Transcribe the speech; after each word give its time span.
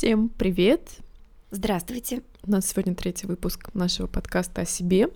Всем 0.00 0.30
привет! 0.30 0.80
Здравствуйте! 1.50 2.22
У 2.42 2.50
нас 2.50 2.66
сегодня 2.66 2.94
третий 2.94 3.26
выпуск 3.26 3.68
нашего 3.74 4.06
подкаста 4.06 4.62
о 4.62 4.64
себе. 4.64 5.10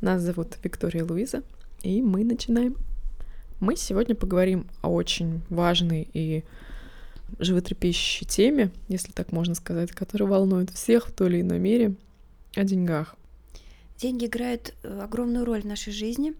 Нас 0.00 0.20
зовут 0.20 0.58
Виктория 0.64 1.04
Луиза, 1.04 1.44
и 1.84 2.02
мы 2.02 2.24
начинаем. 2.24 2.76
Мы 3.60 3.76
сегодня 3.76 4.16
поговорим 4.16 4.66
о 4.82 4.88
очень 4.88 5.42
важной 5.48 6.08
и 6.12 6.42
животрепещущей 7.38 8.26
теме, 8.26 8.72
если 8.88 9.12
так 9.12 9.30
можно 9.30 9.54
сказать, 9.54 9.92
которая 9.92 10.28
волнует 10.28 10.70
всех 10.70 11.06
в 11.06 11.12
той 11.12 11.28
или 11.28 11.42
иной 11.42 11.60
мере, 11.60 11.94
о 12.56 12.64
деньгах. 12.64 13.14
Деньги 13.96 14.26
играют 14.26 14.74
э, 14.82 15.02
огромную 15.04 15.44
роль 15.44 15.62
в 15.62 15.66
нашей 15.66 15.92
жизни. 15.92 16.34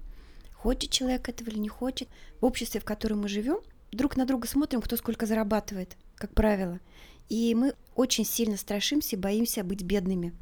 Хочет 0.54 0.90
человек 0.90 1.28
этого 1.28 1.50
или 1.50 1.58
не 1.60 1.68
хочет. 1.68 2.08
В 2.40 2.46
обществе, 2.46 2.80
в 2.80 2.84
котором 2.84 3.20
мы 3.20 3.28
живем, 3.28 3.60
друг 3.92 4.16
на 4.16 4.26
друга 4.26 4.48
смотрим, 4.48 4.82
кто 4.82 4.96
сколько 4.96 5.24
зарабатывает, 5.24 5.96
как 6.16 6.34
правило. 6.34 6.80
И 7.28 7.54
мы 7.54 7.74
очень 7.94 8.24
сильно 8.24 8.56
страшимся 8.56 9.16
и 9.16 9.18
боимся 9.18 9.64
быть 9.64 9.82
бедными. 9.82 10.32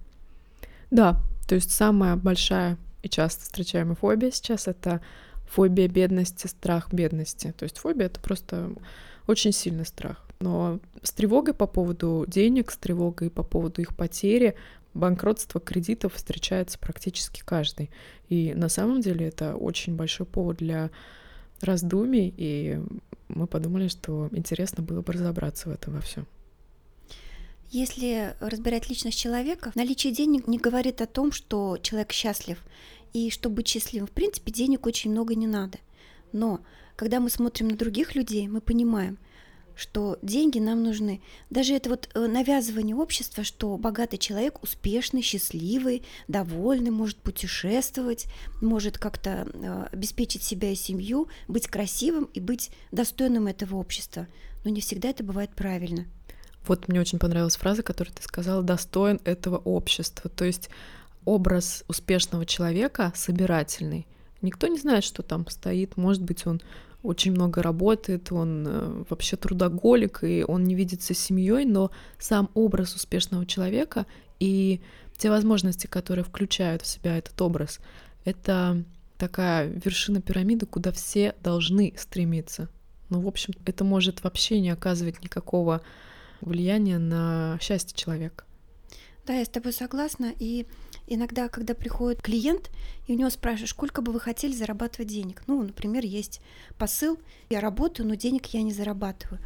Да, 0.90 1.20
то 1.48 1.54
есть 1.54 1.70
самая 1.70 2.16
большая 2.16 2.78
и 3.02 3.08
часто 3.08 3.42
встречаемая 3.44 3.96
фобия 3.96 4.30
сейчас 4.30 4.66
это 4.66 5.00
фобия 5.46 5.88
бедности, 5.88 6.46
страх 6.46 6.92
бедности. 6.92 7.54
То 7.56 7.64
есть 7.64 7.78
фобия 7.78 8.06
это 8.06 8.20
просто 8.20 8.72
очень 9.26 9.52
сильный 9.52 9.84
страх. 9.84 10.26
Но 10.40 10.80
с 11.02 11.12
тревогой 11.12 11.54
по 11.54 11.66
поводу 11.66 12.24
денег, 12.26 12.70
с 12.70 12.76
тревогой 12.76 13.30
по 13.30 13.42
поводу 13.42 13.82
их 13.82 13.94
потери, 13.94 14.56
банкротства 14.94 15.60
кредитов 15.60 16.14
встречается 16.14 16.78
практически 16.78 17.42
каждый. 17.44 17.90
И 18.28 18.54
на 18.54 18.68
самом 18.68 19.00
деле 19.00 19.26
это 19.28 19.54
очень 19.54 19.96
большой 19.96 20.26
повод 20.26 20.58
для 20.58 20.90
раздумий, 21.60 22.32
и 22.36 22.80
мы 23.28 23.46
подумали, 23.46 23.88
что 23.88 24.28
интересно 24.32 24.82
было 24.82 25.02
бы 25.02 25.12
разобраться 25.12 25.68
в 25.68 25.72
этом 25.72 25.94
во 25.94 26.00
всем. 26.00 26.26
Если 27.74 28.36
разбирать 28.38 28.88
личность 28.88 29.18
человека, 29.18 29.72
наличие 29.74 30.12
денег 30.12 30.46
не 30.46 30.58
говорит 30.58 31.00
о 31.00 31.08
том, 31.08 31.32
что 31.32 31.76
человек 31.82 32.12
счастлив. 32.12 32.62
И 33.12 33.30
чтобы 33.30 33.56
быть 33.56 33.66
счастливым, 33.66 34.06
в 34.06 34.12
принципе, 34.12 34.52
денег 34.52 34.86
очень 34.86 35.10
много 35.10 35.34
не 35.34 35.48
надо. 35.48 35.78
Но 36.30 36.60
когда 36.94 37.18
мы 37.18 37.30
смотрим 37.30 37.66
на 37.66 37.76
других 37.76 38.14
людей, 38.14 38.46
мы 38.46 38.60
понимаем, 38.60 39.18
что 39.74 40.20
деньги 40.22 40.60
нам 40.60 40.84
нужны. 40.84 41.20
Даже 41.50 41.74
это 41.74 41.90
вот 41.90 42.08
э, 42.14 42.24
навязывание 42.28 42.94
общества, 42.94 43.42
что 43.42 43.76
богатый 43.76 44.18
человек 44.18 44.62
успешный, 44.62 45.20
счастливый, 45.20 46.04
довольный, 46.28 46.92
может 46.92 47.16
путешествовать, 47.16 48.26
может 48.62 48.98
как-то 48.98 49.48
э, 49.52 49.86
обеспечить 49.90 50.44
себя 50.44 50.70
и 50.70 50.76
семью, 50.76 51.26
быть 51.48 51.66
красивым 51.66 52.30
и 52.34 52.38
быть 52.38 52.70
достойным 52.92 53.48
этого 53.48 53.78
общества. 53.78 54.28
Но 54.62 54.70
не 54.70 54.80
всегда 54.80 55.08
это 55.10 55.24
бывает 55.24 55.50
правильно. 55.56 56.06
Вот 56.66 56.88
мне 56.88 57.00
очень 57.00 57.18
понравилась 57.18 57.56
фраза, 57.56 57.82
которую 57.82 58.14
ты 58.14 58.22
сказала, 58.22 58.62
достоин 58.62 59.20
этого 59.24 59.58
общества. 59.58 60.30
То 60.30 60.44
есть 60.44 60.70
образ 61.24 61.84
успешного 61.88 62.46
человека 62.46 63.12
собирательный. 63.14 64.06
Никто 64.42 64.66
не 64.66 64.78
знает, 64.78 65.04
что 65.04 65.22
там 65.22 65.48
стоит. 65.48 65.96
Может 65.96 66.22
быть, 66.22 66.46
он 66.46 66.60
очень 67.02 67.32
много 67.32 67.62
работает, 67.62 68.32
он 68.32 68.64
э, 68.66 69.04
вообще 69.10 69.36
трудоголик, 69.36 70.24
и 70.24 70.44
он 70.46 70.64
не 70.64 70.74
видится 70.74 71.12
семьей, 71.12 71.66
но 71.66 71.90
сам 72.18 72.50
образ 72.54 72.94
успешного 72.94 73.44
человека 73.44 74.06
и 74.40 74.80
те 75.18 75.30
возможности, 75.30 75.86
которые 75.86 76.24
включают 76.24 76.82
в 76.82 76.86
себя 76.86 77.18
этот 77.18 77.40
образ, 77.42 77.78
это 78.24 78.82
такая 79.18 79.68
вершина 79.68 80.20
пирамиды, 80.22 80.66
куда 80.66 80.92
все 80.92 81.34
должны 81.42 81.92
стремиться. 81.96 82.68
Ну, 83.10 83.20
в 83.20 83.28
общем, 83.28 83.52
это 83.66 83.84
может 83.84 84.24
вообще 84.24 84.60
не 84.60 84.70
оказывать 84.70 85.22
никакого 85.22 85.82
влияния 86.44 86.98
на 86.98 87.58
счастье 87.60 87.96
человека. 87.96 88.44
Да, 89.26 89.34
я 89.34 89.44
с 89.44 89.48
тобой 89.48 89.72
согласна. 89.72 90.34
И 90.38 90.66
иногда, 91.06 91.48
когда 91.48 91.74
приходит 91.74 92.20
клиент, 92.20 92.70
и 93.06 93.14
у 93.14 93.16
него 93.16 93.30
спрашиваешь, 93.30 93.70
сколько 93.70 94.02
бы 94.02 94.12
вы 94.12 94.20
хотели 94.20 94.52
зарабатывать 94.52 95.08
денег. 95.08 95.42
Ну, 95.46 95.62
например, 95.62 96.04
есть 96.04 96.40
посыл, 96.78 97.18
я 97.48 97.60
работаю, 97.60 98.06
но 98.06 98.16
денег 98.16 98.46
я 98.46 98.62
не 98.62 98.72
зарабатываю. 98.72 99.40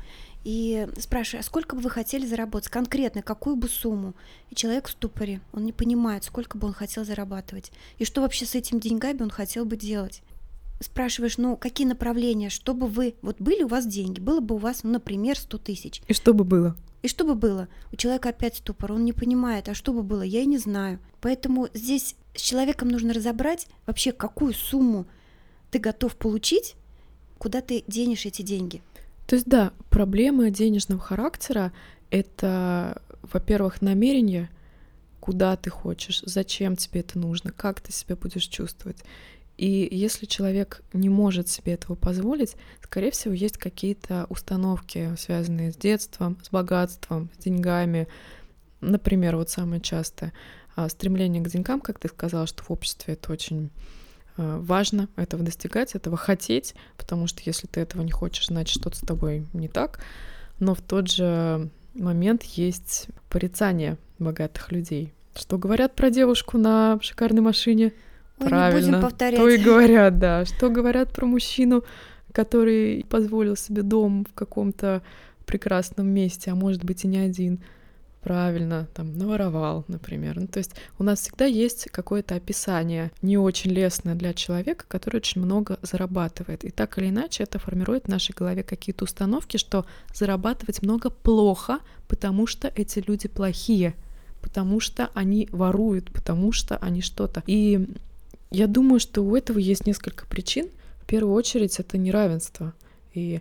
И 0.44 0.88
спрашиваю, 0.98 1.40
а 1.40 1.44
сколько 1.44 1.76
бы 1.76 1.82
вы 1.82 1.90
хотели 1.90 2.26
заработать? 2.26 2.70
Конкретно, 2.70 3.22
какую 3.22 3.56
бы 3.56 3.68
сумму? 3.68 4.14
И 4.50 4.54
человек 4.54 4.88
в 4.88 4.92
ступоре, 4.92 5.40
он 5.52 5.64
не 5.64 5.72
понимает, 5.72 6.24
сколько 6.24 6.58
бы 6.58 6.68
он 6.68 6.72
хотел 6.72 7.04
зарабатывать. 7.04 7.70
И 7.98 8.04
что 8.04 8.22
вообще 8.22 8.46
с 8.46 8.54
этими 8.54 8.80
деньгами 8.80 9.22
он 9.22 9.30
хотел 9.30 9.64
бы 9.64 9.76
делать. 9.76 10.22
Спрашиваешь, 10.80 11.38
ну, 11.38 11.56
какие 11.56 11.86
направления, 11.86 12.50
чтобы 12.50 12.86
вы... 12.86 13.16
Вот 13.22 13.40
были 13.40 13.64
у 13.64 13.68
вас 13.68 13.86
деньги, 13.86 14.20
было 14.20 14.40
бы 14.40 14.54
у 14.54 14.58
вас, 14.58 14.84
ну, 14.84 14.90
например, 14.92 15.36
100 15.38 15.58
тысяч. 15.58 16.02
И 16.06 16.12
что 16.12 16.34
бы 16.34 16.44
было? 16.44 16.76
И 17.02 17.08
что 17.08 17.24
бы 17.24 17.34
было? 17.34 17.68
У 17.92 17.96
человека 17.96 18.30
опять 18.30 18.56
ступор, 18.56 18.92
он 18.92 19.04
не 19.04 19.12
понимает, 19.12 19.68
а 19.68 19.74
что 19.74 19.92
бы 19.92 20.02
было, 20.02 20.22
я 20.22 20.40
и 20.40 20.46
не 20.46 20.58
знаю. 20.58 20.98
Поэтому 21.20 21.68
здесь 21.74 22.16
с 22.34 22.40
человеком 22.40 22.88
нужно 22.88 23.12
разобрать 23.12 23.66
вообще, 23.86 24.12
какую 24.12 24.52
сумму 24.52 25.06
ты 25.70 25.78
готов 25.78 26.16
получить, 26.16 26.76
куда 27.38 27.60
ты 27.60 27.84
денешь 27.86 28.26
эти 28.26 28.42
деньги. 28.42 28.82
То 29.26 29.34
есть, 29.34 29.46
да, 29.46 29.72
проблемы 29.90 30.50
денежного 30.50 31.00
характера— 31.00 31.72
это, 32.10 33.02
во-первых, 33.22 33.82
намерение, 33.82 34.50
куда 35.20 35.56
ты 35.56 35.70
хочешь, 35.70 36.22
зачем 36.24 36.76
тебе 36.76 37.00
это 37.00 37.18
нужно, 37.18 37.52
как 37.52 37.80
ты 37.80 37.92
себя 37.92 38.16
будешь 38.16 38.46
чувствовать. 38.46 38.98
И 39.58 39.88
если 39.90 40.24
человек 40.24 40.82
не 40.92 41.08
может 41.08 41.48
себе 41.48 41.74
этого 41.74 41.96
позволить, 41.96 42.56
скорее 42.80 43.10
всего, 43.10 43.34
есть 43.34 43.58
какие-то 43.58 44.26
установки, 44.28 45.14
связанные 45.18 45.72
с 45.72 45.76
детством, 45.76 46.38
с 46.44 46.50
богатством, 46.50 47.28
с 47.36 47.42
деньгами. 47.42 48.06
Например, 48.80 49.36
вот 49.36 49.50
самое 49.50 49.80
частое 49.80 50.32
а, 50.76 50.88
стремление 50.88 51.42
к 51.42 51.48
деньгам, 51.48 51.80
как 51.80 51.98
ты 51.98 52.06
сказала, 52.08 52.46
что 52.46 52.62
в 52.62 52.70
обществе 52.70 53.14
это 53.14 53.32
очень 53.32 53.70
а, 54.36 54.60
важно 54.60 55.08
этого 55.16 55.42
достигать, 55.42 55.96
этого 55.96 56.16
хотеть, 56.16 56.76
потому 56.96 57.26
что 57.26 57.42
если 57.44 57.66
ты 57.66 57.80
этого 57.80 58.02
не 58.02 58.12
хочешь, 58.12 58.46
значит 58.46 58.80
что-то 58.80 58.96
с 58.96 59.00
тобой 59.00 59.44
не 59.52 59.66
так. 59.66 59.98
Но 60.60 60.76
в 60.76 60.80
тот 60.80 61.10
же 61.10 61.68
момент 61.94 62.44
есть 62.44 63.08
порицание 63.28 63.98
богатых 64.20 64.70
людей. 64.70 65.12
Что 65.34 65.58
говорят 65.58 65.96
про 65.96 66.10
девушку 66.10 66.58
на 66.58 67.00
шикарной 67.02 67.42
машине? 67.42 67.92
Ой, 68.40 68.48
Правильно. 68.48 68.86
Не 68.86 68.90
будем 68.92 69.02
повторять. 69.02 69.40
То 69.40 69.48
и 69.48 69.58
говорят, 69.58 70.18
да. 70.18 70.44
Что 70.44 70.70
говорят 70.70 71.12
про 71.12 71.26
мужчину, 71.26 71.84
который 72.32 73.04
позволил 73.08 73.56
себе 73.56 73.82
дом 73.82 74.24
в 74.28 74.34
каком-то 74.34 75.02
прекрасном 75.46 76.08
месте, 76.08 76.50
а 76.50 76.54
может 76.54 76.84
быть 76.84 77.04
и 77.04 77.08
не 77.08 77.18
один. 77.18 77.60
Правильно, 78.22 78.88
там, 78.94 79.16
наворовал, 79.16 79.84
например. 79.88 80.40
Ну, 80.40 80.48
то 80.48 80.58
есть 80.58 80.72
у 80.98 81.04
нас 81.04 81.20
всегда 81.20 81.46
есть 81.46 81.88
какое-то 81.90 82.34
описание, 82.34 83.10
не 83.22 83.38
очень 83.38 83.70
лестное 83.70 84.14
для 84.14 84.34
человека, 84.34 84.84
который 84.88 85.16
очень 85.16 85.40
много 85.40 85.78
зарабатывает. 85.82 86.64
И 86.64 86.70
так 86.70 86.98
или 86.98 87.08
иначе 87.08 87.44
это 87.44 87.58
формирует 87.58 88.04
в 88.04 88.08
нашей 88.08 88.34
голове 88.34 88.64
какие-то 88.64 89.04
установки, 89.04 89.56
что 89.56 89.86
зарабатывать 90.12 90.82
много 90.82 91.10
плохо, 91.10 91.78
потому 92.08 92.46
что 92.46 92.70
эти 92.74 93.02
люди 93.06 93.28
плохие, 93.28 93.94
потому 94.42 94.80
что 94.80 95.10
они 95.14 95.48
воруют, 95.52 96.12
потому 96.12 96.52
что 96.52 96.76
они 96.76 97.02
что-то. 97.02 97.42
И 97.46 97.88
я 98.50 98.66
думаю, 98.66 99.00
что 99.00 99.22
у 99.22 99.36
этого 99.36 99.58
есть 99.58 99.86
несколько 99.86 100.26
причин. 100.26 100.68
В 101.02 101.06
первую 101.06 101.34
очередь 101.34 101.78
это 101.80 101.98
неравенство. 101.98 102.74
И 103.14 103.40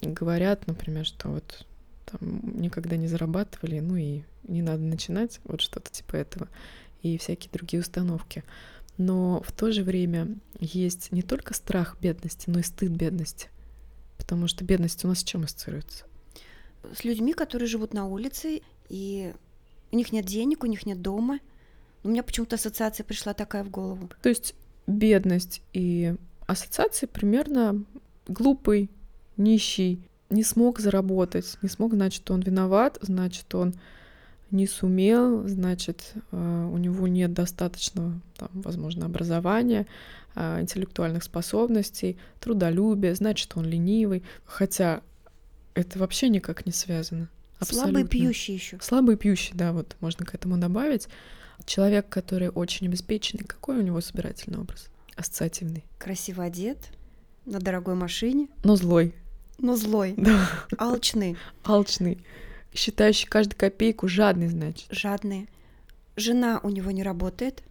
говорят, 0.00 0.66
например, 0.66 1.04
что 1.04 1.28
вот 1.28 1.66
там 2.06 2.60
никогда 2.60 2.96
не 2.96 3.08
зарабатывали, 3.08 3.80
ну 3.80 3.96
и 3.96 4.22
не 4.44 4.62
надо 4.62 4.82
начинать, 4.82 5.40
вот 5.44 5.60
что-то 5.60 5.90
типа 5.90 6.16
этого, 6.16 6.48
и 7.02 7.18
всякие 7.18 7.50
другие 7.52 7.80
установки. 7.80 8.44
Но 8.96 9.42
в 9.42 9.52
то 9.52 9.70
же 9.70 9.84
время 9.84 10.28
есть 10.58 11.12
не 11.12 11.22
только 11.22 11.54
страх 11.54 11.96
бедности, 12.00 12.50
но 12.50 12.60
и 12.60 12.62
стыд 12.62 12.90
бедности. 12.90 13.48
Потому 14.16 14.48
что 14.48 14.64
бедность 14.64 15.04
у 15.04 15.08
нас 15.08 15.20
с 15.20 15.24
чем 15.24 15.44
ассоциируется? 15.44 16.04
С 16.96 17.04
людьми, 17.04 17.34
которые 17.34 17.68
живут 17.68 17.92
на 17.94 18.06
улице, 18.06 18.62
и 18.88 19.32
у 19.92 19.96
них 19.96 20.12
нет 20.12 20.24
денег, 20.26 20.64
у 20.64 20.66
них 20.66 20.86
нет 20.86 21.00
дома, 21.00 21.38
у 22.04 22.08
меня 22.08 22.22
почему-то 22.22 22.56
ассоциация 22.56 23.04
пришла 23.04 23.34
такая 23.34 23.64
в 23.64 23.70
голову. 23.70 24.10
То 24.22 24.28
есть 24.28 24.54
бедность 24.86 25.62
и 25.72 26.14
ассоциации 26.46 27.06
примерно 27.06 27.84
глупый, 28.26 28.90
нищий, 29.36 30.08
не 30.30 30.42
смог 30.42 30.78
заработать, 30.78 31.58
не 31.62 31.68
смог, 31.68 31.94
значит, 31.94 32.30
он 32.30 32.40
виноват, 32.40 32.98
значит, 33.00 33.54
он 33.54 33.74
не 34.50 34.66
сумел, 34.66 35.46
значит, 35.46 36.12
э, 36.32 36.70
у 36.72 36.76
него 36.78 37.06
нет 37.06 37.32
достаточного, 37.32 38.20
там, 38.36 38.48
возможно, 38.52 39.06
образования, 39.06 39.86
э, 40.34 40.60
интеллектуальных 40.60 41.22
способностей, 41.22 42.16
трудолюбия, 42.40 43.14
значит, 43.14 43.52
он 43.56 43.66
ленивый. 43.66 44.22
Хотя 44.44 45.02
это 45.74 45.98
вообще 45.98 46.28
никак 46.28 46.64
не 46.66 46.72
связано. 46.72 47.28
Абсолютно. 47.58 47.90
Слабый 47.90 48.08
пьющий 48.08 48.54
еще. 48.54 48.78
Слабый 48.80 49.16
пьющий, 49.16 49.52
да, 49.54 49.72
вот 49.72 49.96
можно 50.00 50.24
к 50.24 50.34
этому 50.34 50.56
добавить. 50.56 51.08
Человек, 51.64 52.08
который 52.08 52.48
очень 52.48 52.86
обеспеченный, 52.86 53.44
какой 53.44 53.78
у 53.78 53.82
него 53.82 54.00
собирательный 54.00 54.58
образ? 54.58 54.88
Ассоциативный. 55.16 55.84
Красиво 55.98 56.44
одет, 56.44 56.78
на 57.44 57.58
дорогой 57.58 57.94
машине. 57.94 58.48
Но 58.64 58.76
злой. 58.76 59.14
Но 59.58 59.76
злой. 59.76 60.14
Да. 60.16 60.48
Алчный. 60.78 61.36
Алчный. 61.64 62.18
считающий 62.72 63.26
каждую 63.26 63.58
копейку, 63.58 64.06
жадный, 64.08 64.48
значит. 64.48 64.86
Жадные. 64.90 65.48
Жена 66.16 66.60
у 66.62 66.70
него 66.70 66.90
не 66.90 67.02
работает. 67.02 67.62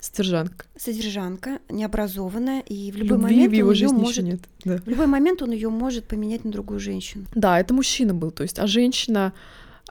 Содержанка. 0.00 0.66
Содержанка, 0.76 1.60
необразованная, 1.68 2.60
и 2.62 2.90
в 2.90 2.96
любой 2.96 3.18
Любви 3.18 3.34
момент 3.34 3.52
в 3.52 3.56
его 3.56 3.68
он 3.68 3.74
жизни 3.76 3.96
может, 4.00 4.24
нет. 4.24 4.40
Да. 4.64 4.78
в 4.78 4.88
любой 4.88 5.06
момент 5.06 5.42
он 5.42 5.52
ее 5.52 5.68
может 5.68 6.06
поменять 6.08 6.44
на 6.44 6.50
другую 6.50 6.80
женщину. 6.80 7.26
да, 7.36 7.60
это 7.60 7.72
мужчина 7.72 8.12
был, 8.12 8.32
то 8.32 8.42
есть, 8.42 8.58
а 8.58 8.66
женщина... 8.66 9.32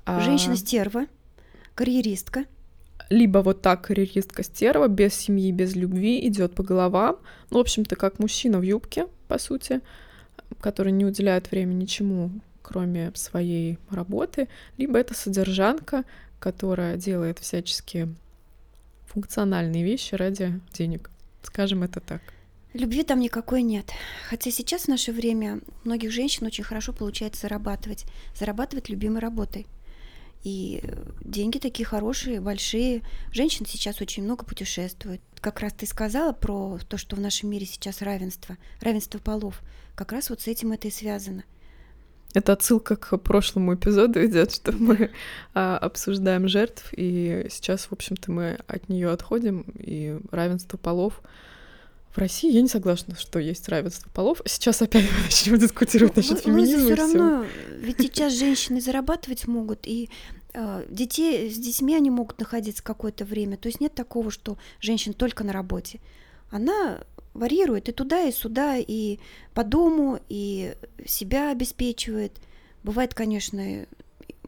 а, 0.03 0.19
Женщина 0.19 0.57
стерва, 0.57 1.05
карьеристка, 1.75 2.43
либо 3.11 3.39
вот 3.39 3.61
так 3.61 3.81
карьеристка 3.81 4.41
стерва, 4.41 4.87
без 4.87 5.13
семьи, 5.13 5.51
без 5.51 5.75
любви, 5.75 6.25
идет 6.27 6.55
по 6.55 6.63
головам. 6.63 7.17
Ну, 7.49 7.57
в 7.57 7.61
общем-то, 7.61 7.97
как 7.97 8.19
мужчина 8.19 8.57
в 8.57 8.61
юбке, 8.61 9.07
по 9.27 9.37
сути, 9.37 9.81
который 10.61 10.93
не 10.93 11.05
уделяет 11.05 11.51
времени 11.51 11.83
ничему, 11.83 12.31
кроме 12.61 13.11
своей 13.15 13.77
работы. 13.89 14.47
Либо 14.77 14.97
это 14.97 15.13
содержанка, 15.13 16.05
которая 16.39 16.95
делает 16.95 17.39
всяческие 17.39 18.15
функциональные 19.07 19.83
вещи 19.83 20.15
ради 20.15 20.61
денег. 20.71 21.11
Скажем 21.43 21.83
это 21.83 21.99
так. 21.99 22.21
Любви 22.71 23.03
там 23.03 23.19
никакой 23.19 23.61
нет. 23.61 23.91
Хотя 24.29 24.51
сейчас 24.51 24.83
в 24.83 24.87
наше 24.87 25.11
время 25.11 25.59
многих 25.83 26.11
женщин 26.11 26.45
очень 26.45 26.63
хорошо 26.63 26.93
получается 26.93 27.41
зарабатывать. 27.41 28.05
Зарабатывать 28.39 28.87
любимой 28.87 29.19
работой. 29.19 29.67
И 30.43 30.81
деньги 31.21 31.59
такие 31.59 31.85
хорошие, 31.85 32.41
большие. 32.41 33.03
Женщин 33.31 33.65
сейчас 33.65 34.01
очень 34.01 34.23
много 34.23 34.43
путешествуют. 34.43 35.21
Как 35.39 35.59
раз 35.59 35.73
ты 35.73 35.85
сказала 35.85 36.33
про 36.33 36.79
то, 36.87 36.97
что 36.97 37.15
в 37.15 37.19
нашем 37.19 37.49
мире 37.49 37.65
сейчас 37.65 38.01
равенство, 38.01 38.57
равенство 38.79 39.19
полов. 39.19 39.61
Как 39.95 40.11
раз 40.11 40.29
вот 40.29 40.41
с 40.41 40.47
этим 40.47 40.71
это 40.71 40.87
и 40.87 40.91
связано. 40.91 41.43
Это 42.33 42.53
отсылка 42.53 42.95
к 42.95 43.17
прошлому 43.17 43.75
эпизоду 43.75 44.23
идет, 44.25 44.53
что 44.53 44.71
мы 44.71 45.11
а, 45.53 45.77
обсуждаем 45.77 46.47
жертв, 46.47 46.89
и 46.93 47.45
сейчас, 47.49 47.85
в 47.85 47.91
общем-то, 47.91 48.31
мы 48.31 48.59
от 48.67 48.87
нее 48.87 49.09
отходим, 49.09 49.65
и 49.77 50.17
равенство 50.31 50.77
полов. 50.77 51.21
В 52.13 52.17
России 52.17 52.51
я 52.51 52.61
не 52.61 52.67
согласна, 52.67 53.15
что 53.15 53.39
есть 53.39 53.69
равенство 53.69 54.09
полов. 54.09 54.41
Сейчас 54.45 54.81
опять 54.81 55.05
мы 55.05 55.23
начнем 55.23 55.57
дискутировать 55.57 56.15
насчет 56.17 56.45
Ну, 56.45 56.53
феминизма. 56.53 56.77
все 56.79 56.93
и 56.93 56.95
всё. 56.95 56.95
равно, 56.95 57.45
ведь 57.79 57.97
сейчас 58.01 58.33
женщины 58.33 58.81
зарабатывать 58.81 59.47
могут, 59.47 59.87
и 59.87 60.09
э, 60.53 60.85
детей, 60.89 61.49
с 61.49 61.57
детьми 61.57 61.95
они 61.95 62.09
могут 62.09 62.39
находиться 62.39 62.83
какое-то 62.83 63.23
время. 63.23 63.55
То 63.57 63.67
есть 63.67 63.79
нет 63.79 63.93
такого, 63.95 64.29
что 64.29 64.57
женщина 64.81 65.13
только 65.13 65.43
на 65.45 65.53
работе. 65.53 65.99
Она 66.49 66.99
варьирует 67.33 67.87
и 67.87 67.93
туда, 67.93 68.23
и 68.23 68.31
сюда, 68.33 68.75
и 68.77 69.19
по 69.53 69.63
дому, 69.63 70.19
и 70.27 70.75
себя 71.05 71.51
обеспечивает. 71.51 72.33
Бывает, 72.83 73.13
конечно, 73.13 73.85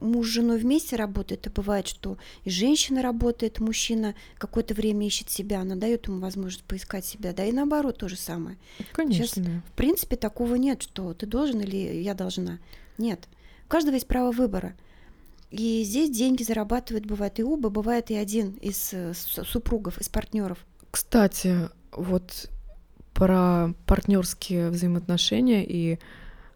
муж 0.04 0.28
с 0.28 0.32
женой 0.32 0.60
вместе 0.60 0.96
работает, 0.96 1.48
а 1.48 1.50
бывает, 1.50 1.88
что 1.88 2.18
и 2.44 2.50
женщина 2.50 3.02
работает, 3.02 3.60
мужчина 3.60 4.16
какое-то 4.38 4.74
время 4.74 5.08
ищет 5.08 5.30
себя, 5.30 5.62
она 5.62 5.76
дает 5.76 6.08
ему 6.08 6.20
возможность 6.20 6.64
поискать 6.66 7.06
себя, 7.06 7.34
да 7.34 7.46
и 7.46 7.52
наоборот 7.52 7.98
то 7.98 8.08
же 8.08 8.18
самое. 8.18 8.58
Конечно, 8.92 9.44
да. 9.44 9.62
В 9.68 9.72
принципе, 9.72 10.16
такого 10.16 10.56
нет, 10.56 10.82
что 10.82 11.14
ты 11.14 11.26
должен 11.26 11.62
или 11.62 12.02
я 12.02 12.14
должна. 12.14 12.60
Нет. 12.98 13.28
У 13.66 13.70
каждого 13.70 13.96
есть 13.96 14.08
право 14.08 14.32
выбора. 14.32 14.76
И 15.50 15.84
здесь 15.84 16.10
деньги 16.10 16.44
зарабатывают, 16.44 17.06
бывает 17.06 17.40
и 17.40 17.44
оба, 17.44 17.70
бывает 17.70 18.10
и 18.10 18.16
один 18.16 18.54
из 18.54 18.92
э, 18.92 19.14
супругов, 19.14 20.00
из 20.00 20.10
партнеров. 20.10 20.58
Кстати, 20.90 21.70
вот 21.92 22.50
про 23.14 23.74
партнерские 23.86 24.70
взаимоотношения 24.72 25.64
и 25.64 26.00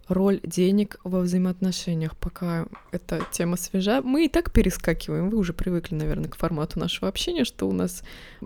роль 0.08 0.40
денег 0.44 1.00
во 1.04 1.20
взаимоотношениях, 1.20 2.16
пока 2.16 2.68
эта 2.92 3.22
тема 3.32 3.58
свежа. 3.58 4.02
Мы 4.02 4.26
и 4.26 4.30
так 4.30 4.52
перескакиваем, 4.52 5.30
вы 5.30 5.38
уже 5.38 5.54
привыкли, 5.54 5.96
наверное, 5.96 6.30
к 6.30 6.38
формату 6.38 6.80
нашего 6.80 7.08
общения, 7.10 7.44
что 7.44 7.68
у 7.68 7.74
нас 7.74 8.04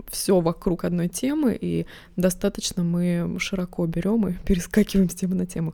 все 0.09 0.39
вокруг 0.39 0.85
одной 0.85 1.07
темы, 1.07 1.57
и 1.59 1.85
достаточно 2.15 2.83
мы 2.83 3.37
широко 3.39 3.85
берем 3.85 4.27
и 4.27 4.33
перескакиваем 4.45 5.09
с 5.09 5.15
темы 5.15 5.35
на 5.35 5.45
тему. 5.45 5.73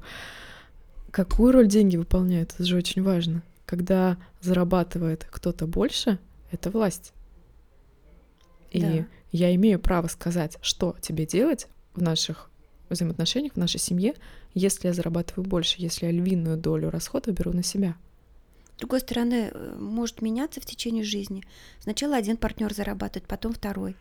Какую 1.11 1.51
роль 1.53 1.67
деньги 1.67 1.97
выполняют? 1.97 2.53
Это 2.53 2.63
же 2.63 2.77
очень 2.77 3.01
важно. 3.01 3.41
Когда 3.65 4.17
зарабатывает 4.41 5.27
кто-то 5.29 5.67
больше, 5.67 6.19
это 6.51 6.69
власть. 6.69 7.13
И 8.71 8.81
Да. 8.81 9.05
я 9.31 9.55
имею 9.55 9.79
право 9.79 10.07
сказать, 10.07 10.57
что 10.61 10.95
тебе 11.01 11.25
делать 11.25 11.67
в 11.95 12.01
наших 12.01 12.49
взаимоотношениях, 12.89 13.53
в 13.53 13.57
нашей 13.57 13.79
семье, 13.79 14.13
если 14.57 14.87
я 14.87 14.93
зарабатываю 14.93 15.47
больше, 15.47 15.75
если 15.77 16.05
я 16.05 16.11
львиную 16.11 16.57
долю 16.57 16.89
расходов 16.89 17.35
беру 17.35 17.53
на 17.53 17.63
себя. 17.63 17.95
С 18.75 18.79
другой 18.79 18.99
стороны, 18.99 19.51
э, 19.51 19.75
может 19.79 20.21
меняться 20.21 20.61
в 20.61 20.65
течение 20.65 21.03
жизни. 21.03 21.43
Сначала 21.79 22.15
один 22.15 22.37
партнер 22.37 22.73
зарабатывает, 22.73 23.27
потом 23.27 23.53
второй. 23.53 23.95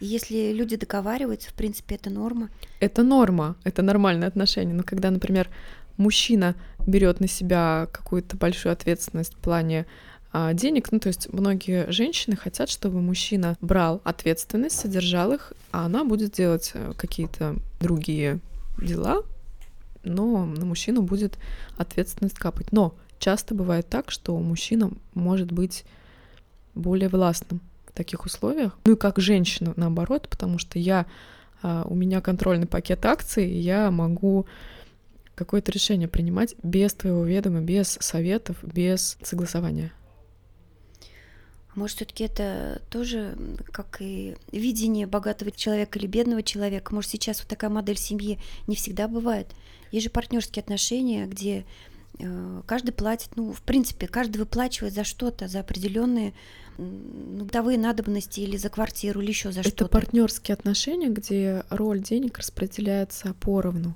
И 0.00 0.06
если 0.06 0.52
люди 0.52 0.76
договариваются, 0.76 1.50
в 1.50 1.54
принципе, 1.54 1.96
это 1.96 2.10
норма. 2.10 2.48
Это 2.80 3.02
норма, 3.02 3.56
это 3.64 3.82
нормальное 3.82 4.28
отношение. 4.28 4.74
Но 4.74 4.82
когда, 4.82 5.10
например, 5.10 5.48
мужчина 5.96 6.54
берет 6.86 7.20
на 7.20 7.28
себя 7.28 7.88
какую-то 7.92 8.36
большую 8.36 8.72
ответственность 8.72 9.34
в 9.34 9.38
плане 9.38 9.86
а, 10.32 10.52
денег, 10.52 10.90
ну 10.90 10.98
то 10.98 11.08
есть 11.08 11.32
многие 11.32 11.90
женщины 11.92 12.34
хотят, 12.34 12.68
чтобы 12.68 13.00
мужчина 13.00 13.56
брал 13.60 14.00
ответственность, 14.04 14.80
содержал 14.80 15.32
их, 15.32 15.52
а 15.70 15.86
она 15.86 16.04
будет 16.04 16.32
делать 16.32 16.72
э, 16.74 16.92
какие-то 16.96 17.56
другие 17.78 18.40
дела, 18.78 19.22
но 20.04 20.44
на 20.44 20.64
мужчину 20.64 21.02
будет 21.02 21.38
ответственность 21.76 22.38
капать. 22.38 22.72
Но 22.72 22.94
часто 23.18 23.54
бывает 23.54 23.88
так, 23.88 24.10
что 24.10 24.38
мужчина 24.38 24.90
может 25.14 25.52
быть 25.52 25.84
более 26.74 27.08
властным 27.08 27.60
в 27.86 27.92
таких 27.92 28.24
условиях. 28.24 28.76
Ну 28.84 28.92
и 28.92 28.96
как 28.96 29.18
женщина, 29.18 29.72
наоборот, 29.76 30.28
потому 30.28 30.58
что 30.58 30.78
я 30.78 31.06
а, 31.62 31.84
у 31.86 31.94
меня 31.94 32.20
контрольный 32.20 32.66
пакет 32.66 33.06
акций, 33.06 33.48
и 33.48 33.58
я 33.58 33.90
могу 33.90 34.46
какое-то 35.34 35.72
решение 35.72 36.08
принимать 36.08 36.54
без 36.62 36.94
твоего 36.94 37.24
ведома, 37.24 37.60
без 37.60 37.96
советов, 38.00 38.56
без 38.62 39.16
согласования. 39.22 39.92
Может, 41.74 41.96
все-таки 41.96 42.24
это 42.24 42.82
тоже 42.88 43.36
как 43.72 43.96
и 44.00 44.36
видение 44.52 45.06
богатого 45.06 45.50
человека 45.50 45.98
или 45.98 46.06
бедного 46.06 46.42
человека. 46.42 46.94
Может, 46.94 47.10
сейчас 47.10 47.40
вот 47.40 47.48
такая 47.48 47.70
модель 47.70 47.96
семьи 47.96 48.38
не 48.68 48.76
всегда 48.76 49.08
бывает. 49.08 49.48
Есть 49.94 50.06
же 50.06 50.10
партнерские 50.10 50.60
отношения, 50.60 51.24
где 51.24 51.64
э, 52.18 52.62
каждый 52.66 52.90
платит, 52.90 53.28
ну, 53.36 53.52
в 53.52 53.62
принципе, 53.62 54.08
каждый 54.08 54.38
выплачивает 54.38 54.92
за 54.92 55.04
что-то, 55.04 55.46
за 55.46 55.60
определенные 55.60 56.34
ну, 56.78 57.44
бытовые 57.44 57.78
надобности 57.78 58.40
или 58.40 58.56
за 58.56 58.70
квартиру, 58.70 59.20
или 59.20 59.28
еще 59.28 59.52
за 59.52 59.60
Это 59.60 59.68
что-то. 59.68 59.86
партнерские 59.86 60.54
отношения, 60.54 61.10
где 61.10 61.62
роль 61.70 62.00
денег 62.02 62.38
распределяется 62.38 63.34
поровну. 63.34 63.94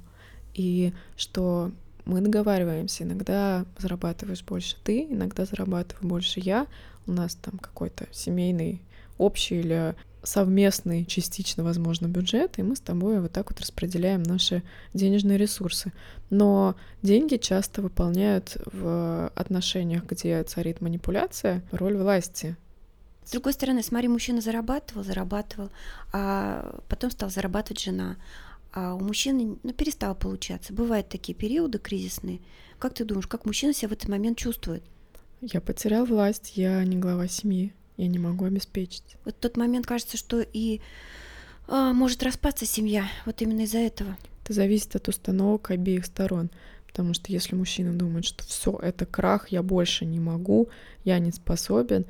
И 0.54 0.92
что 1.16 1.72
мы 2.04 2.20
договариваемся, 2.20 3.02
иногда 3.02 3.66
зарабатываешь 3.78 4.44
больше 4.44 4.76
ты, 4.84 5.02
иногда 5.02 5.46
зарабатываю 5.46 6.08
больше 6.08 6.38
я. 6.38 6.68
У 7.08 7.10
нас 7.10 7.34
там 7.34 7.58
какой-то 7.58 8.06
семейный, 8.12 8.82
общий 9.18 9.60
или 9.60 9.94
совместный, 10.22 11.04
частично, 11.04 11.64
возможно, 11.64 12.06
бюджет, 12.06 12.58
и 12.58 12.62
мы 12.62 12.76
с 12.76 12.80
тобой 12.80 13.20
вот 13.20 13.32
так 13.32 13.50
вот 13.50 13.60
распределяем 13.60 14.22
наши 14.22 14.62
денежные 14.94 15.38
ресурсы. 15.38 15.92
Но 16.30 16.76
деньги 17.02 17.36
часто 17.36 17.82
выполняют 17.82 18.56
в 18.72 19.28
отношениях, 19.34 20.04
где 20.04 20.42
царит 20.42 20.80
манипуляция, 20.80 21.62
роль 21.72 21.96
власти. 21.96 22.56
С 23.24 23.32
другой 23.32 23.52
стороны, 23.52 23.82
смотри, 23.82 24.08
мужчина 24.08 24.40
зарабатывал, 24.40 25.04
зарабатывал, 25.04 25.70
а 26.12 26.80
потом 26.88 27.10
стал 27.10 27.30
зарабатывать 27.30 27.82
жена. 27.82 28.16
А 28.72 28.94
у 28.94 29.00
мужчины 29.00 29.58
ну, 29.62 29.72
перестало 29.72 30.14
получаться. 30.14 30.72
Бывают 30.72 31.08
такие 31.08 31.34
периоды 31.34 31.78
кризисные. 31.78 32.40
Как 32.78 32.94
ты 32.94 33.04
думаешь, 33.04 33.26
как 33.26 33.44
мужчина 33.44 33.74
себя 33.74 33.90
в 33.90 33.92
этот 33.92 34.08
момент 34.08 34.38
чувствует? 34.38 34.82
Я 35.40 35.60
потерял 35.60 36.04
власть, 36.04 36.52
я 36.56 36.82
не 36.84 36.96
глава 36.96 37.28
семьи, 37.28 37.72
я 37.98 38.08
не 38.08 38.18
могу 38.18 38.46
обеспечить. 38.46 39.16
Вот 39.24 39.38
тот 39.38 39.56
момент 39.56 39.86
кажется, 39.86 40.16
что 40.16 40.40
и 40.40 40.80
а, 41.66 41.92
может 41.92 42.22
распасться 42.22 42.64
семья. 42.64 43.06
Вот 43.26 43.42
именно 43.42 43.62
из-за 43.62 43.78
этого. 43.78 44.16
Это 44.44 44.54
зависит 44.54 44.96
от 44.96 45.08
установок 45.08 45.70
обеих 45.70 46.06
сторон. 46.06 46.48
Потому 46.86 47.12
что 47.12 47.30
если 47.30 47.54
мужчина 47.54 47.92
думает, 47.92 48.24
что 48.24 48.44
все, 48.44 48.78
это 48.80 49.04
крах, 49.04 49.50
я 49.50 49.62
больше 49.62 50.06
не 50.06 50.18
могу, 50.18 50.68
я 51.04 51.18
не 51.18 51.32
способен, 51.32 52.06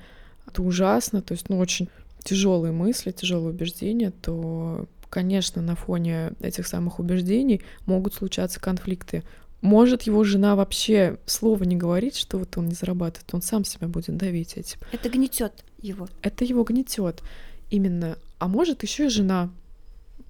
это 0.46 0.62
ужасно, 0.62 1.20
то 1.20 1.32
есть, 1.32 1.48
ну, 1.48 1.58
очень 1.58 1.88
тяжелые 2.22 2.72
мысли, 2.72 3.10
тяжелые 3.10 3.50
убеждения, 3.50 4.12
то, 4.12 4.86
конечно, 5.10 5.60
на 5.60 5.74
фоне 5.74 6.32
этих 6.40 6.66
самых 6.66 7.00
убеждений 7.00 7.62
могут 7.86 8.14
случаться 8.14 8.60
конфликты. 8.60 9.24
Может 9.60 10.02
его 10.02 10.22
жена 10.24 10.54
вообще 10.54 11.18
слова 11.26 11.64
не 11.64 11.76
говорит, 11.76 12.14
что 12.14 12.38
вот 12.38 12.56
он 12.56 12.68
не 12.68 12.74
зарабатывает, 12.74 13.32
он 13.34 13.42
сам 13.42 13.64
себя 13.64 13.88
будет 13.88 14.16
давить 14.16 14.56
этим. 14.56 14.78
Это 14.92 15.08
гнетет 15.08 15.64
его. 15.82 16.08
Это 16.22 16.44
его 16.44 16.62
гнетет 16.62 17.22
именно. 17.70 18.16
А 18.38 18.46
может 18.46 18.82
еще 18.84 19.06
и 19.06 19.08
жена 19.08 19.50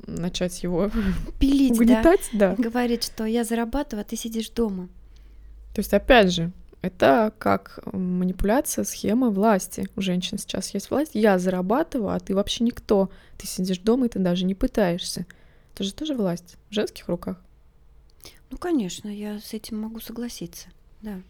начать 0.07 0.63
его 0.63 0.91
Пилить, 1.39 1.71
да. 1.71 1.77
угнетать, 1.77 2.31
да. 2.33 2.55
Говорит, 2.57 3.05
что 3.05 3.27
я 3.27 3.45
зарабатываю, 3.45 4.01
а 4.03 4.05
ты 4.05 4.17
сидишь 4.17 4.49
дома. 4.51 4.89
То 5.75 5.81
есть, 5.81 5.93
опять 5.93 6.33
же, 6.33 6.51
Это 6.81 7.33
как 7.39 7.81
манипуляция, 7.93 8.85
схема 8.85 9.31
власти. 9.31 9.89
У 9.97 10.01
женщин 10.01 10.39
сейчас 10.39 10.73
есть 10.75 10.91
власть. 10.91 11.11
Я 11.15 11.39
зарабатываю, 11.39 12.11
а 12.15 12.21
ты 12.21 12.35
вообще 12.35 12.65
никто. 12.65 13.11
Ты 13.37 13.47
сидишь 13.47 13.79
дома, 13.79 14.07
и 14.07 14.09
ты 14.09 14.21
даже 14.21 14.45
не 14.45 14.55
пытаешься. 14.55 15.27
Это 15.75 15.85
же 15.85 15.93
тоже 15.93 16.15
власть 16.15 16.57
в 16.71 16.75
женских 16.75 17.09
руках. 17.09 17.37
Ну, 18.51 18.57
конечно, 18.57 19.09
я 19.09 19.39
с 19.41 19.53
этим 19.53 19.81
могу 19.81 20.01
согласиться, 20.01 20.69
да. 21.03 21.21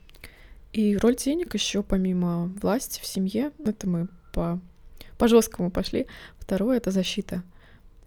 И 0.73 0.97
роль 0.97 1.17
денег 1.17 1.55
еще 1.55 1.83
помимо 1.83 2.47
власти 2.61 3.01
в 3.01 3.07
семье, 3.07 3.53
это 3.65 3.89
мы 3.89 4.09
по, 4.33 4.61
по 5.17 5.29
жесткому 5.29 5.71
пошли. 5.71 6.07
Второе 6.39 6.77
это 6.77 6.91
защита. 6.91 7.43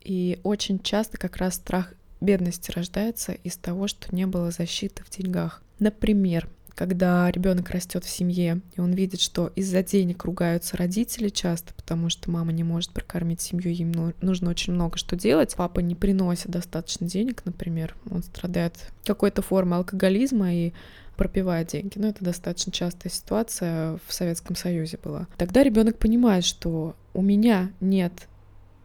И 0.03 0.39
очень 0.43 0.79
часто 0.79 1.17
как 1.17 1.37
раз 1.37 1.55
страх 1.55 1.93
бедности 2.21 2.71
рождается 2.71 3.33
из 3.33 3.57
того, 3.57 3.87
что 3.87 4.15
не 4.15 4.25
было 4.25 4.51
защиты 4.51 5.03
в 5.03 5.09
деньгах. 5.09 5.61
Например, 5.79 6.47
когда 6.75 7.29
ребенок 7.31 7.69
растет 7.69 8.05
в 8.05 8.09
семье, 8.09 8.61
и 8.75 8.81
он 8.81 8.93
видит, 8.93 9.21
что 9.21 9.51
из-за 9.55 9.83
денег 9.83 10.23
ругаются 10.23 10.77
родители 10.77 11.29
часто, 11.29 11.73
потому 11.73 12.09
что 12.09 12.31
мама 12.31 12.51
не 12.51 12.63
может 12.63 12.91
прокормить 12.91 13.41
семью, 13.41 13.71
им 13.71 13.91
ну, 13.91 14.13
нужно 14.21 14.49
очень 14.49 14.73
много 14.73 14.97
что 14.97 15.15
делать. 15.15 15.55
Папа 15.55 15.79
не 15.79 15.95
приносит 15.95 16.49
достаточно 16.49 17.07
денег, 17.07 17.43
например, 17.45 17.95
он 18.09 18.23
страдает 18.23 18.75
какой-то 19.05 19.41
формой 19.41 19.79
алкоголизма 19.79 20.53
и 20.53 20.73
пропивает 21.17 21.67
деньги. 21.67 21.99
Но 21.99 22.07
это 22.07 22.23
достаточно 22.23 22.71
частая 22.71 23.11
ситуация 23.11 23.99
в 24.07 24.13
Советском 24.13 24.55
Союзе 24.55 24.97
была. 25.03 25.27
Тогда 25.37 25.63
ребенок 25.63 25.97
понимает, 25.97 26.45
что 26.45 26.95
у 27.13 27.21
меня 27.21 27.71
нет 27.79 28.27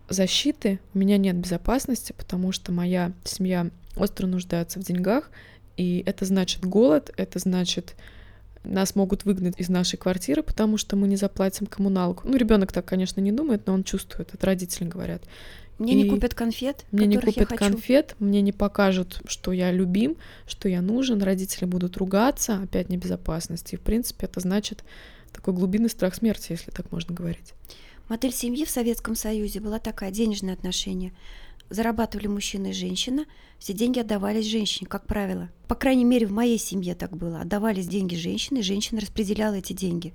защиты, 0.09 0.81
у 0.95 0.99
меня 0.99 1.17
нет 1.19 1.37
безопасности, 1.37 2.15
потому 2.17 2.53
что 2.53 2.73
моя 2.73 3.13
семья 3.25 3.71
остро 3.97 4.27
нуждается 4.27 4.79
в 4.79 4.83
деньгах, 4.83 5.31
и 5.77 6.03
это 6.07 6.25
значит 6.25 6.65
голод, 6.65 7.11
это 7.17 7.39
значит 7.39 7.95
нас 8.65 8.95
могут 8.95 9.25
выгнать 9.25 9.59
из 9.59 9.69
нашей 9.69 9.97
квартиры, 9.97 10.43
потому 10.43 10.77
что 10.77 10.97
мы 10.97 11.07
не 11.07 11.17
заплатим 11.17 11.67
коммуналку. 11.67 12.27
Ну, 12.27 12.37
ребенок 12.37 12.73
так, 12.73 12.85
конечно, 12.85 13.21
не 13.21 13.33
думает, 13.33 13.67
но 13.67 13.75
он 13.75 13.85
чувствует, 13.85 14.35
это 14.35 14.45
родители 14.45 14.85
говорят. 14.85 15.23
Мне 15.79 15.93
и 15.93 15.97
не 15.97 16.09
купят 16.09 16.35
конфет, 16.35 16.87
мне 16.91 17.07
не 17.07 17.19
купят 17.19 17.49
конфет, 17.51 18.17
мне 18.19 18.41
не 18.41 18.53
покажут, 18.53 19.21
что 19.27 19.53
я 19.53 19.71
любим, 19.71 20.17
что 20.47 20.69
я 20.69 20.81
нужен, 20.81 21.23
родители 21.23 21.67
будут 21.67 21.99
ругаться, 21.99 22.61
опять 22.63 22.89
небезопасность. 22.89 23.73
И, 23.75 23.77
в 23.77 23.81
принципе, 23.81 24.27
это 24.27 24.41
значит 24.41 24.85
такой 25.33 25.53
глубинный 25.53 25.91
страх 25.91 26.15
смерти, 26.15 26.53
если 26.53 26.71
так 26.71 26.91
можно 26.93 27.15
говорить. 27.15 27.53
Модель 28.09 28.33
семьи 28.33 28.65
в 28.65 28.71
Советском 28.71 29.15
Союзе 29.17 29.61
была 29.61 29.79
такая, 29.79 30.11
денежное 30.11 30.55
отношение 30.55 31.13
зарабатывали 31.71 32.27
мужчина 32.27 32.69
и 32.69 32.73
женщина, 32.73 33.25
все 33.59 33.73
деньги 33.73 33.99
отдавались 33.99 34.47
женщине, 34.47 34.89
как 34.89 35.07
правило. 35.07 35.51
По 35.69 35.75
крайней 35.75 36.05
мере, 36.05 36.27
в 36.27 36.33
моей 36.33 36.59
семье 36.59 36.95
так 36.95 37.17
было. 37.17 37.41
Отдавались 37.41 37.89
деньги 37.89 38.15
женщине, 38.15 38.61
и 38.61 38.65
женщина 38.65 39.01
распределяла 39.01 39.55
эти 39.55 39.73
деньги. 39.73 40.15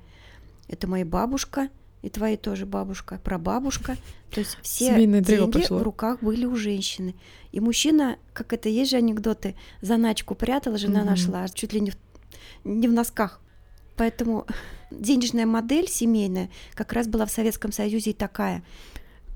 Это 0.67 0.87
моя 0.87 1.05
бабушка, 1.05 1.69
и 2.01 2.09
твоя 2.09 2.37
тоже 2.37 2.65
бабушка, 2.65 3.19
прабабушка. 3.23 3.97
То 4.31 4.39
есть 4.39 4.57
все 4.61 4.87
Семейное 4.87 5.21
деньги 5.21 5.65
в 5.67 5.81
руках 5.83 6.21
были 6.21 6.45
у 6.45 6.55
женщины. 6.55 7.15
И 7.51 7.59
мужчина, 7.59 8.17
как 8.33 8.53
это 8.53 8.69
есть 8.69 8.91
же 8.91 8.97
анекдоты, 8.97 9.55
заначку 9.81 10.35
прятала, 10.35 10.77
жена 10.77 11.01
угу. 11.01 11.09
нашла, 11.09 11.47
чуть 11.49 11.73
ли 11.73 11.81
не 11.81 11.91
в, 11.91 11.97
не 12.63 12.87
в 12.87 12.93
носках. 12.93 13.39
Поэтому 13.97 14.47
денежная 14.91 15.45
модель 15.45 15.87
семейная 15.87 16.49
как 16.73 16.93
раз 16.93 17.07
была 17.07 17.25
в 17.25 17.31
Советском 17.31 17.71
Союзе 17.71 18.11
и 18.11 18.13
такая. 18.13 18.63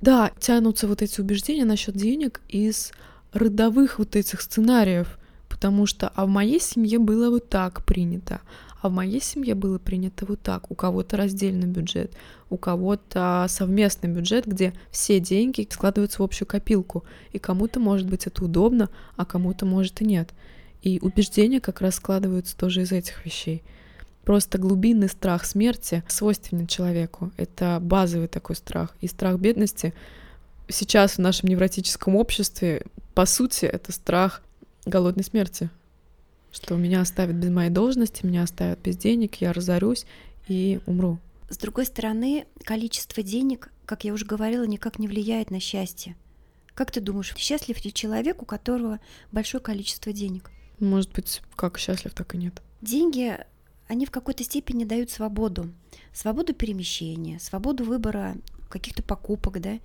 Да, 0.06 0.32
тянутся 0.40 0.88
вот 0.88 1.02
эти 1.02 1.20
убеждения 1.20 1.66
насчет 1.66 1.96
денег 1.96 2.40
из 2.48 2.92
родовых 3.34 3.98
вот 3.98 4.16
этих 4.16 4.40
сценариев, 4.42 5.18
потому 5.50 5.88
что 5.88 6.10
а 6.10 6.28
в 6.28 6.30
моей 6.30 6.60
семье 6.60 7.00
было 7.00 7.32
вот 7.32 7.50
так 7.50 7.84
принято, 7.84 8.42
а 8.84 8.90
в 8.90 8.92
моей 8.92 9.20
семье 9.20 9.56
было 9.56 9.80
принято 9.80 10.28
вот 10.28 10.42
так. 10.42 10.70
У 10.70 10.76
кого-то 10.76 11.18
раздельный 11.18 11.66
бюджет, 11.66 12.16
у 12.52 12.58
кого-то 12.58 13.48
совместный 13.50 14.12
бюджет, 14.12 14.46
где 14.46 14.76
все 14.92 15.20
деньги 15.20 15.68
складываются 15.72 16.22
в 16.22 16.24
общую 16.24 16.48
копилку, 16.48 17.04
и 17.32 17.40
кому-то 17.40 17.80
может 17.80 18.08
быть 18.08 18.28
это 18.28 18.46
удобно, 18.46 18.92
а 19.16 19.26
кому-то 19.26 19.66
может 19.66 20.02
и 20.02 20.06
нет. 20.06 20.36
И 20.84 21.00
убеждения 21.02 21.60
как 21.60 21.82
раз 21.82 21.96
складываются 21.96 22.56
тоже 22.56 22.84
из 22.84 22.92
этих 22.92 23.26
вещей. 23.26 23.64
Просто 24.26 24.58
глубинный 24.58 25.08
страх 25.08 25.46
смерти 25.46 26.04
свойственен 26.08 26.66
человеку. 26.66 27.32
Это 27.38 27.80
базовый 27.80 28.28
такой 28.28 28.56
страх. 28.56 28.96
И 29.00 29.08
страх 29.08 29.40
бедности 29.40 29.94
сейчас 30.68 31.14
в 31.14 31.20
нашем 31.20 31.50
невротическом 31.50 32.16
обществе, 32.16 32.84
по 33.14 33.26
сути, 33.28 33.66
это 33.66 33.92
страх 33.92 34.42
голодной 34.86 35.24
смерти. 35.24 35.70
Что 36.52 36.76
меня 36.76 37.02
оставят 37.02 37.36
без 37.36 37.50
моей 37.50 37.70
должности, 37.70 38.26
меня 38.26 38.44
оставят 38.44 38.80
без 38.80 38.98
денег, 38.98 39.36
я 39.42 39.54
разорюсь 39.54 40.06
и 40.48 40.80
умру. 40.88 41.20
С 41.50 41.58
другой 41.58 41.86
стороны, 41.86 42.48
количество 42.64 43.22
денег, 43.22 43.70
как 43.86 44.06
я 44.06 44.14
уже 44.14 44.26
говорила, 44.26 44.64
никак 44.64 44.98
не 44.98 45.08
влияет 45.08 45.52
на 45.52 45.60
счастье. 45.60 46.16
Как 46.74 46.92
ты 46.92 47.00
думаешь, 47.00 47.34
счастлив 47.38 47.84
ли 47.86 47.94
человек, 47.94 48.42
у 48.42 48.46
которого 48.46 49.00
большое 49.32 49.62
количество 49.62 50.12
денег? 50.12 50.50
Может 50.80 51.12
быть, 51.14 51.42
как 51.56 51.78
счастлив, 51.78 52.14
так 52.14 52.34
и 52.34 52.38
нет. 52.38 52.62
Деньги 52.82 53.38
они 53.88 54.06
в 54.06 54.12
какой-то 54.12 54.44
степени 54.44 54.84
дают 54.84 55.12
свободу. 55.12 55.72
Свободу 56.14 56.54
перемещения, 56.54 57.40
свободу 57.40 57.84
выбора 57.84 58.36
каких-то 58.70 59.04
покупок, 59.04 59.62
да. 59.62 59.80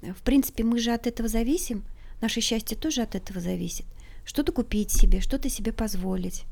В 0.00 0.22
принципе, 0.22 0.64
мы 0.64 0.78
же 0.78 0.92
от 0.92 1.06
этого 1.06 1.28
зависим, 1.28 1.84
наше 2.20 2.40
счастье 2.40 2.76
тоже 2.76 3.02
от 3.02 3.14
этого 3.14 3.40
зависит. 3.40 3.86
Что-то 4.24 4.52
купить 4.52 4.90
себе, 4.90 5.20
что-то 5.20 5.48
себе 5.48 5.72
позволить. 5.72 6.44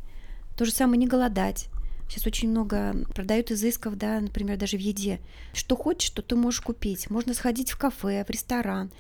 То 0.57 0.65
же 0.65 0.73
самое 0.73 0.99
не 0.99 1.07
голодать. 1.07 1.69
Сейчас 2.09 2.27
очень 2.27 2.51
много 2.51 3.07
продают 3.15 3.53
изысков, 3.53 3.97
да, 3.97 4.21
например, 4.21 4.57
даже 4.57 4.77
в 4.77 4.81
еде. 4.81 5.21
Что 5.53 5.77
хочешь, 5.77 6.09
что 6.09 6.23
ты 6.23 6.35
можешь 6.35 6.61
купить. 6.61 7.09
Можно 7.09 7.35
сходить 7.35 7.71
в 7.71 7.79
кафе, 7.79 8.25
в 8.27 8.31
ресторан. 8.31 8.91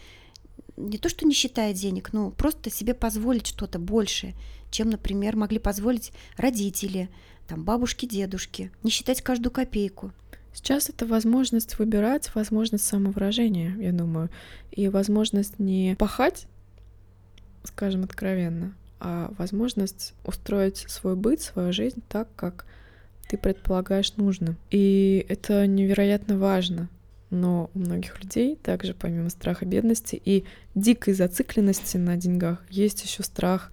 Не 0.76 0.96
то, 0.96 1.08
что 1.08 1.26
не 1.26 1.34
считая 1.34 1.74
денег, 1.74 2.12
но 2.12 2.30
просто 2.30 2.70
себе 2.70 2.94
позволить 2.94 3.48
что-то 3.48 3.80
большее, 3.80 4.34
чем, 4.70 4.90
например, 4.90 5.36
могли 5.36 5.58
позволить 5.58 6.12
родители, 6.36 7.10
там 7.50 7.64
бабушки, 7.64 8.06
дедушки, 8.06 8.70
не 8.84 8.90
считать 8.90 9.22
каждую 9.22 9.50
копейку. 9.50 10.12
Сейчас 10.52 10.88
это 10.88 11.04
возможность 11.04 11.78
выбирать, 11.80 12.32
возможность 12.36 12.84
самовыражения, 12.84 13.76
я 13.78 13.92
думаю, 13.92 14.30
и 14.70 14.88
возможность 14.88 15.58
не 15.58 15.96
пахать, 15.98 16.46
скажем 17.64 18.04
откровенно, 18.04 18.72
а 19.00 19.32
возможность 19.36 20.14
устроить 20.24 20.84
свой 20.88 21.16
быт, 21.16 21.40
свою 21.40 21.72
жизнь 21.72 22.02
так, 22.08 22.28
как 22.36 22.66
ты 23.28 23.36
предполагаешь 23.36 24.16
нужно. 24.16 24.56
И 24.70 25.26
это 25.28 25.66
невероятно 25.66 26.38
важно. 26.38 26.88
Но 27.30 27.70
у 27.74 27.78
многих 27.80 28.22
людей 28.22 28.56
также 28.56 28.94
помимо 28.94 29.28
страха 29.30 29.64
бедности 29.64 30.20
и 30.24 30.44
дикой 30.76 31.14
зацикленности 31.14 31.96
на 31.96 32.16
деньгах 32.16 32.64
есть 32.70 33.04
еще 33.04 33.24
страх 33.24 33.72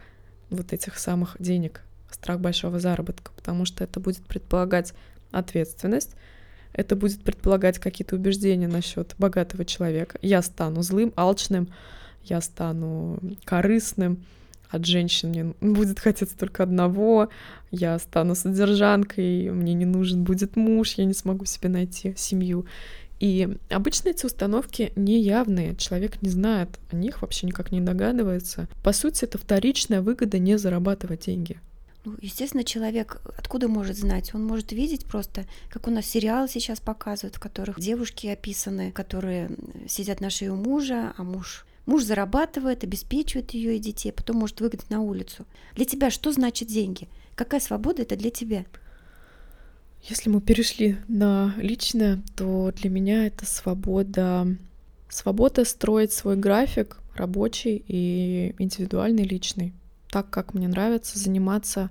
вот 0.50 0.74
этих 0.74 0.98
самых 0.98 1.36
денег, 1.40 1.82
страх 2.12 2.40
большого 2.40 2.80
заработка, 2.80 3.32
потому 3.36 3.66
что 3.66 3.84
это 3.84 4.00
будет 4.00 4.26
предполагать 4.26 4.94
ответственность, 5.32 6.16
это 6.74 6.96
будет 6.96 7.24
предполагать 7.24 7.80
какие-то 7.80 8.16
убеждения 8.16 8.68
насчет 8.68 9.16
богатого 9.18 9.66
человека. 9.66 10.20
Я 10.22 10.42
стану 10.42 10.82
злым, 10.82 11.12
алчным, 11.16 11.70
я 12.24 12.42
стану 12.42 13.20
корыстным, 13.46 14.24
от 14.70 14.86
женщин 14.86 15.30
мне 15.30 15.44
будет 15.62 16.00
хотеться 16.00 16.38
только 16.38 16.64
одного, 16.64 17.30
я 17.72 17.98
стану 18.00 18.36
содержанкой, 18.36 19.50
мне 19.52 19.74
не 19.74 19.86
нужен 19.86 20.24
будет 20.24 20.56
муж, 20.56 20.94
я 20.94 21.06
не 21.06 21.14
смогу 21.14 21.46
себе 21.46 21.70
найти 21.70 22.14
семью. 22.18 22.66
И 23.20 23.58
обычно 23.70 24.10
эти 24.10 24.28
установки 24.28 24.94
неявные, 24.96 25.76
человек 25.76 26.22
не 26.22 26.30
знает 26.30 26.70
о 26.92 26.96
них, 26.96 27.22
вообще 27.22 27.48
никак 27.48 27.72
не 27.72 27.82
догадывается. 27.82 28.68
По 28.84 28.94
сути, 28.94 29.26
это 29.26 29.40
вторичная 29.40 30.02
выгода 30.02 30.38
не 30.38 30.58
зарабатывать 30.58 31.26
деньги. 31.26 31.60
Ну, 32.08 32.16
естественно, 32.22 32.64
человек 32.64 33.22
откуда 33.38 33.68
может 33.68 33.98
знать? 33.98 34.34
Он 34.34 34.46
может 34.46 34.72
видеть 34.72 35.04
просто, 35.04 35.46
как 35.70 35.90
у 35.90 35.92
нас 35.92 36.06
сериалы 36.06 36.48
сейчас 36.48 36.80
показывают, 36.80 37.36
в 37.36 37.40
которых 37.42 37.82
девушки 37.82 38.28
описаны, 38.28 38.94
которые 38.94 39.50
сидят 39.90 40.22
на 40.22 40.30
шее 40.30 40.54
у 40.54 40.56
мужа, 40.56 41.14
а 41.18 41.24
муж 41.24 41.66
Муж 41.86 42.04
зарабатывает, 42.04 42.84
обеспечивает 42.84 43.52
ее 43.52 43.78
и 43.78 43.80
детей, 43.80 44.12
потом 44.12 44.36
может 44.38 44.60
выгнать 44.60 44.90
на 44.90 45.00
улицу. 45.00 45.46
Для 45.74 45.86
тебя 45.86 46.12
что 46.12 46.34
значит 46.34 46.68
деньги? 46.68 47.08
Какая 47.34 47.62
свобода 47.62 48.02
это 48.02 48.18
для 48.18 48.30
тебя? 48.30 48.66
Если 50.04 50.30
мы 50.30 50.42
перешли 50.42 50.98
на 51.08 51.54
личное, 51.56 52.22
то 52.36 52.74
для 52.76 52.90
меня 52.90 53.26
это 53.28 53.46
свобода, 53.46 54.48
свобода 55.08 55.64
строить 55.64 56.12
свой 56.12 56.36
график 56.36 56.98
рабочий 57.16 57.82
и 57.88 58.54
индивидуальный 58.60 59.24
личный 59.24 59.74
так, 60.10 60.30
как 60.30 60.54
мне 60.54 60.68
нравится, 60.68 61.20
заниматься 61.20 61.90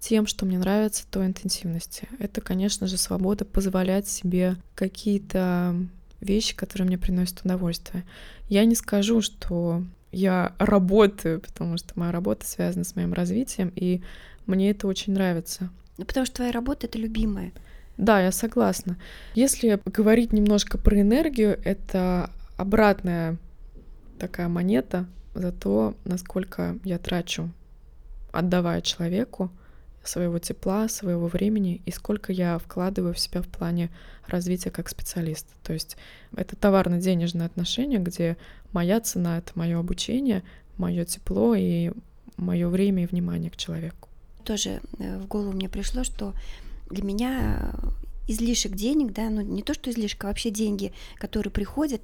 тем, 0.00 0.26
что 0.26 0.44
мне 0.44 0.58
нравится, 0.58 1.06
той 1.10 1.26
интенсивности. 1.26 2.08
Это, 2.18 2.40
конечно 2.40 2.86
же, 2.86 2.98
свобода 2.98 3.44
позволять 3.44 4.06
себе 4.06 4.56
какие-то 4.74 5.76
вещи, 6.20 6.54
которые 6.54 6.86
мне 6.86 6.98
приносят 6.98 7.40
удовольствие. 7.42 8.04
Я 8.48 8.64
не 8.64 8.74
скажу, 8.74 9.22
что 9.22 9.82
я 10.12 10.54
работаю, 10.58 11.40
потому 11.40 11.78
что 11.78 11.92
моя 11.96 12.12
работа 12.12 12.46
связана 12.46 12.84
с 12.84 12.96
моим 12.96 13.12
развитием, 13.12 13.72
и 13.74 14.02
мне 14.46 14.70
это 14.70 14.86
очень 14.86 15.14
нравится. 15.14 15.70
Ну, 15.96 16.04
потому 16.04 16.26
что 16.26 16.36
твоя 16.36 16.52
работа— 16.52 16.86
это 16.88 16.98
любимая. 16.98 17.52
Да, 17.96 18.20
я 18.20 18.32
согласна. 18.32 18.98
Если 19.34 19.80
говорить 19.86 20.32
немножко 20.32 20.78
про 20.78 21.00
энергию, 21.00 21.58
это 21.64 22.30
обратная 22.56 23.38
такая 24.18 24.48
монета 24.48 25.06
за 25.34 25.52
то, 25.52 25.94
насколько 26.04 26.78
я 26.84 26.98
трачу, 26.98 27.50
отдавая 28.32 28.80
человеку 28.80 29.50
своего 30.02 30.38
тепла, 30.38 30.88
своего 30.88 31.26
времени 31.26 31.80
и 31.86 31.90
сколько 31.90 32.32
я 32.32 32.58
вкладываю 32.58 33.14
в 33.14 33.18
себя 33.18 33.42
в 33.42 33.48
плане 33.48 33.90
развития 34.26 34.70
как 34.70 34.88
специалист. 34.88 35.46
То 35.62 35.72
есть 35.72 35.96
это 36.36 36.56
товарно-денежное 36.56 37.46
отношение, 37.46 38.00
где 38.00 38.36
моя 38.72 39.00
цена— 39.00 39.38
это 39.38 39.52
мое 39.54 39.78
обучение, 39.78 40.42
мое 40.76 41.04
тепло 41.04 41.54
и 41.54 41.92
мое 42.36 42.68
время 42.68 43.04
и 43.04 43.06
внимание 43.06 43.50
к 43.50 43.56
человеку. 43.56 44.08
Тоже 44.44 44.80
э, 44.98 45.18
в 45.18 45.26
голову 45.26 45.52
мне 45.52 45.68
пришло, 45.68 46.04
что 46.04 46.34
для 46.90 47.02
меня 47.02 47.72
излишек 48.28 48.72
денег, 48.72 49.12
да, 49.12 49.30
ну 49.30 49.40
не 49.40 49.62
то 49.62 49.74
что 49.74 49.90
излишек, 49.90 50.24
а 50.24 50.28
вообще 50.28 50.50
деньги, 50.50 50.92
которые 51.16 51.50
приходят, 51.50 52.02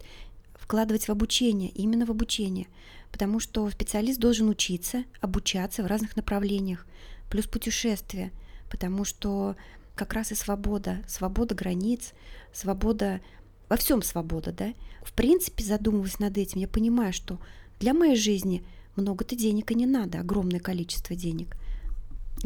вкладывать 0.54 1.08
в 1.08 1.10
обучение, 1.10 1.70
именно 1.70 2.06
в 2.06 2.10
обучение. 2.10 2.66
Потому 3.12 3.40
что 3.40 3.68
специалист 3.70 4.18
должен 4.18 4.48
учиться, 4.48 5.04
обучаться 5.20 5.82
в 5.82 5.86
разных 5.86 6.16
направлениях, 6.16 6.86
плюс 7.28 7.46
путешествия, 7.46 8.32
потому 8.70 9.04
что 9.04 9.56
как 9.94 10.12
раз 10.12 10.32
и 10.32 10.34
свобода, 10.34 11.02
свобода 11.06 11.54
границ, 11.54 12.12
свобода, 12.52 13.20
во 13.68 13.76
всем 13.76 14.02
свобода, 14.02 14.52
да. 14.52 14.72
В 15.02 15.12
принципе, 15.12 15.64
задумываясь 15.64 16.18
над 16.18 16.38
этим, 16.38 16.60
я 16.60 16.68
понимаю, 16.68 17.12
что 17.12 17.38
для 17.78 17.94
моей 17.94 18.16
жизни 18.16 18.64
много-то 18.96 19.36
денег 19.36 19.70
и 19.70 19.74
не 19.74 19.86
надо, 19.86 20.20
огромное 20.20 20.60
количество 20.60 21.14
денег. 21.16 21.56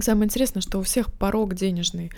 Самое 0.00 0.26
интересное, 0.26 0.61
что 0.61 0.78
у 0.78 0.83
всех 0.83 1.12
порог 1.12 1.54
денежный 1.54 2.11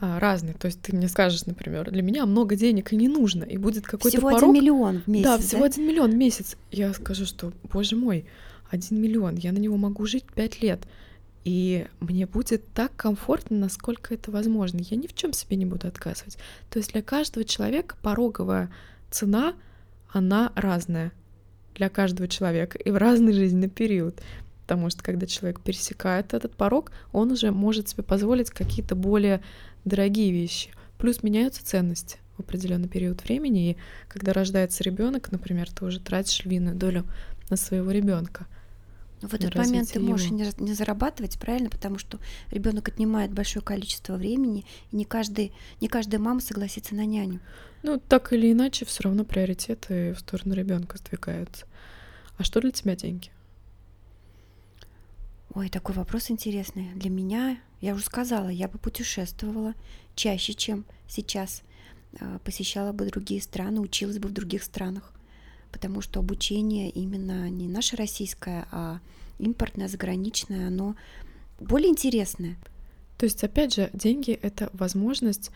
а, 0.00 0.18
разный. 0.18 0.54
То 0.54 0.66
есть 0.66 0.80
ты 0.80 0.96
мне 0.96 1.08
скажешь, 1.08 1.44
например, 1.44 1.90
для 1.90 2.02
меня 2.02 2.24
много 2.24 2.56
денег 2.56 2.92
и 2.92 2.96
не 2.96 3.08
нужно, 3.08 3.44
и 3.44 3.58
будет 3.58 3.84
какой-то 3.84 4.16
всего 4.16 4.30
порог. 4.30 4.42
один 4.42 4.54
миллион 4.54 5.02
в 5.02 5.06
месяц. 5.06 5.24
Да, 5.24 5.38
всего 5.38 5.64
один 5.64 5.86
миллион 5.86 6.10
в 6.12 6.14
месяц. 6.14 6.56
Я 6.70 6.94
скажу, 6.94 7.26
что, 7.26 7.52
боже 7.70 7.96
мой, 7.96 8.24
один 8.70 9.00
миллион, 9.00 9.34
я 9.36 9.52
на 9.52 9.58
него 9.58 9.76
могу 9.76 10.06
жить 10.06 10.24
пять 10.34 10.62
лет. 10.62 10.80
И 11.44 11.86
мне 12.00 12.26
будет 12.26 12.66
так 12.72 12.94
комфортно, 12.96 13.58
насколько 13.58 14.14
это 14.14 14.30
возможно. 14.30 14.80
Я 14.80 14.96
ни 14.96 15.06
в 15.06 15.14
чем 15.14 15.34
себе 15.34 15.56
не 15.56 15.66
буду 15.66 15.86
отказывать. 15.86 16.38
То 16.70 16.78
есть 16.78 16.92
для 16.92 17.02
каждого 17.02 17.44
человека 17.44 17.96
пороговая 18.02 18.70
цена, 19.10 19.54
она 20.10 20.52
разная 20.54 21.12
для 21.74 21.88
каждого 21.88 22.28
человека 22.28 22.78
и 22.78 22.90
в 22.90 22.96
разный 22.96 23.32
жизненный 23.32 23.68
период. 23.68 24.20
Потому 24.62 24.88
что 24.88 25.02
когда 25.02 25.26
человек 25.26 25.60
пересекает 25.60 26.32
этот 26.32 26.54
порог, 26.54 26.92
он 27.12 27.32
уже 27.32 27.50
может 27.50 27.88
себе 27.88 28.02
позволить 28.02 28.50
какие-то 28.50 28.94
более 28.94 29.42
дорогие 29.84 30.32
вещи. 30.32 30.70
Плюс 30.98 31.22
меняются 31.22 31.64
ценности 31.64 32.18
в 32.36 32.40
определенный 32.40 32.88
период 32.88 33.24
времени, 33.24 33.70
и 33.70 33.76
когда 34.08 34.32
рождается 34.32 34.84
ребенок, 34.84 35.32
например, 35.32 35.70
ты 35.70 35.84
уже 35.84 36.00
тратишь 36.00 36.44
львиную 36.44 36.76
долю 36.76 37.04
на 37.48 37.56
своего 37.56 37.90
ребенка. 37.90 38.46
В 39.22 39.34
этот 39.34 39.54
момент 39.54 39.92
ты 39.92 40.00
можешь 40.00 40.30
не, 40.30 40.50
не 40.58 40.72
зарабатывать, 40.72 41.38
правильно, 41.38 41.68
потому 41.68 41.98
что 41.98 42.18
ребенок 42.50 42.88
отнимает 42.88 43.32
большое 43.32 43.62
количество 43.62 44.14
времени, 44.14 44.64
и 44.90 44.96
не 44.96 45.04
каждый, 45.04 45.52
не 45.80 45.88
каждая 45.88 46.20
мама 46.20 46.40
согласится 46.40 46.94
на 46.94 47.04
няню. 47.04 47.40
Ну, 47.82 47.98
так 47.98 48.32
или 48.32 48.50
иначе, 48.50 48.86
все 48.86 49.02
равно 49.04 49.24
приоритеты 49.24 50.14
в 50.14 50.20
сторону 50.20 50.54
ребенка 50.54 50.96
сдвигаются. 50.96 51.66
А 52.38 52.44
что 52.44 52.60
для 52.60 52.70
тебя 52.70 52.96
деньги? 52.96 53.30
Ой, 55.54 55.68
такой 55.68 55.94
вопрос 55.94 56.30
интересный. 56.30 56.90
Для 56.94 57.10
меня, 57.10 57.58
я 57.80 57.94
уже 57.94 58.04
сказала, 58.04 58.48
я 58.48 58.68
бы 58.68 58.78
путешествовала 58.78 59.74
чаще, 60.14 60.54
чем 60.54 60.84
сейчас. 61.08 61.62
А, 62.20 62.38
посещала 62.40 62.92
бы 62.92 63.06
другие 63.06 63.42
страны, 63.42 63.80
училась 63.80 64.18
бы 64.18 64.28
в 64.28 64.32
других 64.32 64.62
странах. 64.62 65.12
Потому 65.72 66.02
что 66.02 66.20
обучение 66.20 66.90
именно 66.90 67.48
не 67.50 67.68
наше 67.68 67.96
российское, 67.96 68.66
а 68.70 69.00
импортное, 69.38 69.88
заграничное, 69.88 70.68
оно 70.68 70.94
более 71.58 71.90
интересное. 71.90 72.56
То 73.18 73.24
есть, 73.24 73.42
опять 73.44 73.74
же, 73.74 73.90
деньги— 73.92 74.32
это 74.42 74.70
возможность 74.72 75.50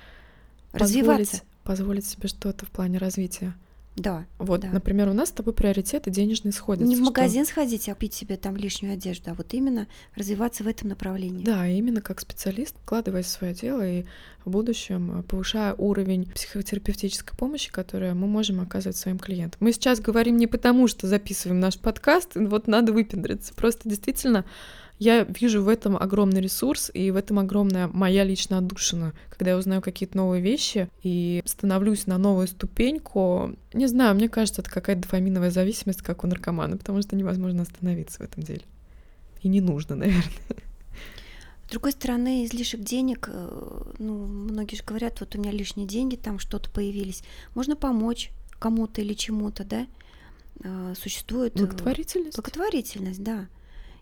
развиваться. 0.72 1.40
Позволить, 1.40 1.42
позволить 1.64 2.06
себе 2.06 2.28
что-то 2.28 2.66
в 2.66 2.70
плане 2.70 2.98
развития. 2.98 3.54
Да. 3.96 4.26
Вот, 4.38 4.60
да. 4.60 4.70
например, 4.70 5.08
у 5.08 5.12
нас 5.12 5.28
с 5.28 5.32
тобой 5.32 5.54
приоритеты 5.54 6.10
денежные 6.10 6.52
сходятся. 6.52 6.88
Не 6.88 6.96
в 6.96 7.00
магазин 7.00 7.44
что... 7.44 7.52
сходить, 7.52 7.88
а 7.88 7.94
купить 7.94 8.14
себе 8.14 8.36
там 8.36 8.56
лишнюю 8.56 8.94
одежду, 8.94 9.30
а 9.30 9.34
вот 9.34 9.54
именно 9.54 9.86
развиваться 10.14 10.64
в 10.64 10.68
этом 10.68 10.88
направлении. 10.88 11.44
Да, 11.44 11.66
именно 11.66 12.00
как 12.00 12.20
специалист, 12.20 12.76
вкладываясь 12.82 13.26
в 13.26 13.30
свое 13.30 13.54
дело 13.54 13.86
и 13.86 14.04
в 14.44 14.50
будущем 14.50 15.24
повышая 15.28 15.74
уровень 15.74 16.30
психотерапевтической 16.30 17.36
помощи, 17.36 17.70
которую 17.70 18.14
мы 18.14 18.26
можем 18.26 18.60
оказывать 18.60 18.96
своим 18.96 19.18
клиентам. 19.18 19.58
Мы 19.60 19.72
сейчас 19.72 20.00
говорим 20.00 20.36
не 20.36 20.46
потому, 20.46 20.86
что 20.88 21.06
записываем 21.06 21.60
наш 21.60 21.78
подкаст, 21.78 22.32
вот 22.34 22.66
надо 22.66 22.92
выпендриться. 22.92 23.54
Просто 23.54 23.88
действительно 23.88 24.44
я 24.98 25.24
вижу 25.24 25.62
в 25.62 25.68
этом 25.68 25.96
огромный 25.96 26.40
ресурс, 26.40 26.90
и 26.94 27.10
в 27.10 27.16
этом 27.16 27.38
огромная 27.38 27.88
моя 27.88 28.24
личная 28.24 28.58
отдушина. 28.58 29.12
Когда 29.28 29.50
я 29.50 29.58
узнаю 29.58 29.82
какие-то 29.82 30.16
новые 30.16 30.40
вещи 30.40 30.88
и 31.02 31.42
становлюсь 31.46 32.06
на 32.06 32.16
новую 32.16 32.46
ступеньку, 32.46 33.56
не 33.72 33.86
знаю, 33.86 34.14
мне 34.14 34.28
кажется, 34.28 34.62
это 34.62 34.70
какая-то 34.70 35.02
дофаминовая 35.02 35.50
зависимость, 35.50 36.02
как 36.02 36.24
у 36.24 36.26
наркомана, 36.26 36.76
потому 36.76 37.02
что 37.02 37.16
невозможно 37.16 37.62
остановиться 37.62 38.18
в 38.18 38.22
этом 38.22 38.42
деле. 38.42 38.62
И 39.42 39.48
не 39.48 39.60
нужно, 39.60 39.96
наверное. 39.96 40.32
С 41.66 41.70
другой 41.70 41.92
стороны, 41.92 42.44
излишек 42.44 42.80
денег, 42.80 43.28
э, 43.32 43.82
ну, 43.98 44.26
многие 44.26 44.76
же 44.76 44.84
говорят, 44.84 45.18
вот 45.20 45.34
у 45.34 45.38
меня 45.38 45.50
лишние 45.50 45.88
деньги, 45.88 46.14
там 46.14 46.38
что-то 46.38 46.70
появились. 46.70 47.22
Можно 47.54 47.74
помочь 47.74 48.30
кому-то 48.58 49.00
или 49.00 49.14
чему-то, 49.14 49.64
да? 49.64 49.86
А, 50.62 50.94
существует... 50.94 51.56
Э, 51.56 51.60
благотворительность. 51.60 52.36
Благотворительность, 52.36 53.22
да. 53.22 53.48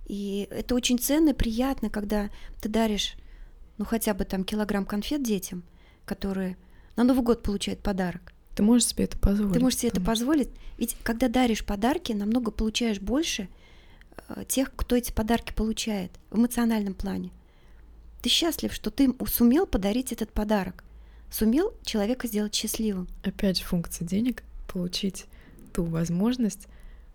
И 0.06 0.48
это 0.50 0.74
очень 0.74 0.98
ценно 0.98 1.30
и 1.30 1.34
приятно, 1.34 1.90
когда 1.90 2.30
ты 2.60 2.68
даришь, 2.68 3.14
ну, 3.78 3.84
хотя 3.84 4.14
бы 4.14 4.24
там 4.24 4.44
килограмм 4.44 4.84
конфет 4.84 5.22
детям, 5.22 5.62
которые 6.04 6.56
на 6.96 7.04
Новый 7.04 7.22
год 7.22 7.42
получают 7.42 7.80
подарок. 7.80 8.32
Ты 8.54 8.62
можешь 8.62 8.88
себе 8.88 9.04
это 9.04 9.18
позволить. 9.18 9.54
Ты 9.54 9.60
можешь 9.60 9.78
себе 9.78 9.88
это 9.90 10.00
позволить. 10.00 10.50
Ведь 10.76 10.96
когда 11.02 11.28
даришь 11.28 11.64
подарки, 11.64 12.12
намного 12.12 12.50
получаешь 12.50 13.00
больше 13.00 13.48
э, 14.28 14.44
тех, 14.46 14.74
кто 14.74 14.96
эти 14.96 15.12
подарки 15.12 15.52
получает 15.52 16.12
в 16.30 16.38
эмоциональном 16.38 16.94
плане. 16.94 17.30
Ты 18.20 18.28
счастлив, 18.28 18.72
что 18.72 18.90
ты 18.90 19.14
сумел 19.26 19.66
подарить 19.66 20.12
этот 20.12 20.32
подарок. 20.32 20.84
Сумел 21.30 21.72
человека 21.82 22.28
сделать 22.28 22.54
счастливым. 22.54 23.08
Опять 23.22 23.58
же, 23.58 23.64
функция 23.64 24.06
денег— 24.06 24.42
получить 24.72 25.26
ту 25.72 25.84
возможность, 25.84 26.68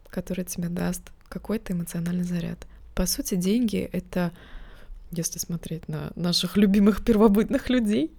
которая 0.10 0.46
тебе 0.46 0.70
даст 0.70 1.04
какой-то 1.30 1.74
эмоциональный 1.74 2.24
заряд. 2.24 2.66
По 2.98 3.06
сути, 3.06 3.36
деньги— 3.36 3.88
это, 3.92 4.32
если 5.12 5.38
смотреть 5.38 5.88
на 5.88 6.12
наших 6.16 6.58
любимых 6.58 7.06
первобытных 7.06 7.70
людей, 7.70 8.12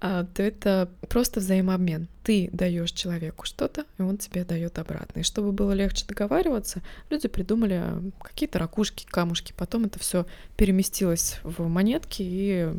а, 0.00 0.24
то 0.24 0.42
это 0.42 0.88
просто 1.10 1.40
взаимообмен. 1.40 2.08
Ты 2.22 2.48
даешь 2.50 2.92
человеку 2.92 3.44
что-то, 3.44 3.84
и 3.98 4.02
он 4.02 4.16
тебе 4.16 4.46
дает 4.46 4.78
обратно. 4.78 5.20
И 5.20 5.22
чтобы 5.22 5.52
было 5.52 5.72
легче 5.72 6.06
договариваться, 6.06 6.80
люди 7.10 7.28
придумали 7.28 7.84
какие-то 8.22 8.58
ракушки, 8.58 9.04
камушки. 9.04 9.52
Потом 9.54 9.84
это 9.84 9.98
все 9.98 10.24
переместилось 10.56 11.38
в 11.42 11.68
монетки 11.68 12.22
и 12.22 12.72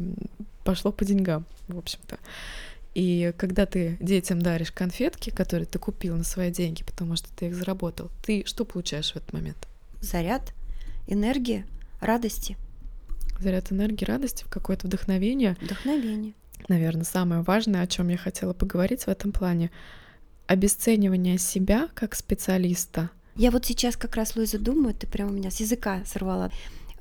пошло 0.63 0.91
по 0.91 1.05
деньгам, 1.05 1.45
в 1.67 1.77
общем-то. 1.77 2.17
И 2.95 3.31
когда 3.37 3.67
ты 3.67 3.95
детям 3.99 4.41
даришь 4.41 4.71
конфетки, 4.71 5.29
которые 5.29 5.67
ты 5.67 5.77
купил 5.77 6.15
на 6.15 6.23
свои 6.23 6.49
деньги, 6.49 6.81
потому 6.81 7.15
что 7.15 7.29
ты 7.35 7.45
их 7.45 7.55
заработал, 7.55 8.09
ты 8.25 8.43
что 8.47 8.65
получаешь 8.65 9.13
в 9.13 9.17
этот 9.17 9.33
момент? 9.33 9.67
Заряд, 10.01 10.55
энергия, 11.07 11.65
радости. 11.99 12.57
Заряд 13.39 13.71
энергии, 13.71 14.05
радости, 14.05 14.45
какое-то 14.49 14.87
вдохновение. 14.87 15.57
Вдохновение. 15.61 16.33
Наверное, 16.67 17.05
самое 17.05 17.41
важное, 17.41 17.81
о 17.81 17.87
чем 17.87 18.09
я 18.09 18.17
хотела 18.17 18.53
поговорить 18.53 19.03
в 19.03 19.07
этом 19.07 19.31
плане, 19.31 19.71
обесценивание 20.47 21.37
себя 21.37 21.89
как 21.93 22.15
специалиста. 22.15 23.09
Я 23.35 23.51
вот 23.51 23.65
сейчас 23.65 23.95
как 23.95 24.15
раз, 24.15 24.35
Луиза, 24.35 24.59
думаю, 24.59 24.93
ты 24.93 25.07
прямо 25.07 25.31
меня 25.31 25.49
с 25.49 25.59
языка 25.59 26.03
сорвала. 26.05 26.51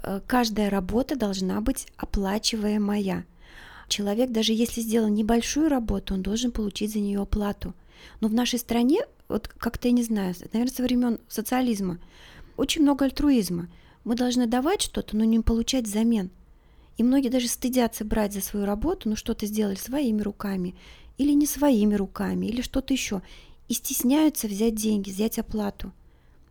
Э, 0.03 0.21
каждая 0.27 0.71
работа 0.71 1.17
должна 1.17 1.61
быть 1.61 1.89
оплачиваемая. 1.97 3.27
Человек, 3.89 4.31
даже 4.31 4.53
если 4.53 4.81
сделал 4.81 5.09
небольшую 5.09 5.69
работу, 5.69 6.15
он 6.15 6.23
должен 6.23 6.53
получить 6.53 6.93
за 6.93 7.01
нее 7.01 7.21
оплату. 7.21 7.75
Но 8.21 8.29
в 8.29 8.33
нашей 8.33 8.59
стране, 8.59 9.01
вот 9.29 9.49
как-то 9.49 9.89
я 9.89 9.93
не 9.93 10.05
знаю, 10.05 10.35
наверное, 10.53 10.73
со 10.73 10.83
времен 10.83 11.19
социализма, 11.29 11.99
очень 12.57 12.83
много 12.83 13.05
альтруизма. 13.05 13.69
Мы 14.05 14.15
должны 14.15 14.47
давать 14.47 14.83
что-то, 14.83 15.17
но 15.17 15.25
не 15.25 15.41
получать 15.41 15.85
взамен. 15.85 16.31
И 16.97 17.03
многие 17.03 17.29
даже 17.29 17.49
стыдятся 17.49 18.05
брать 18.05 18.33
за 18.33 18.41
свою 18.41 18.67
работу, 18.67 19.09
ну 19.09 19.17
что-то 19.17 19.47
сделали 19.47 19.77
своими 19.77 20.23
руками, 20.23 20.75
или 21.19 21.33
не 21.33 21.47
своими 21.47 21.95
руками, 21.95 22.47
или 22.47 22.63
что-то 22.63 22.93
еще. 22.93 23.23
И 23.69 23.75
стесняются 23.75 24.49
взять 24.49 24.75
деньги, 24.75 25.11
взять 25.11 25.39
оплату. 25.39 25.93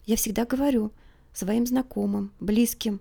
Я 0.05 0.15
всегда 0.15 0.45
говорю 0.45 0.91
своим 1.33 1.65
знакомым, 1.65 2.31
близким, 2.39 2.99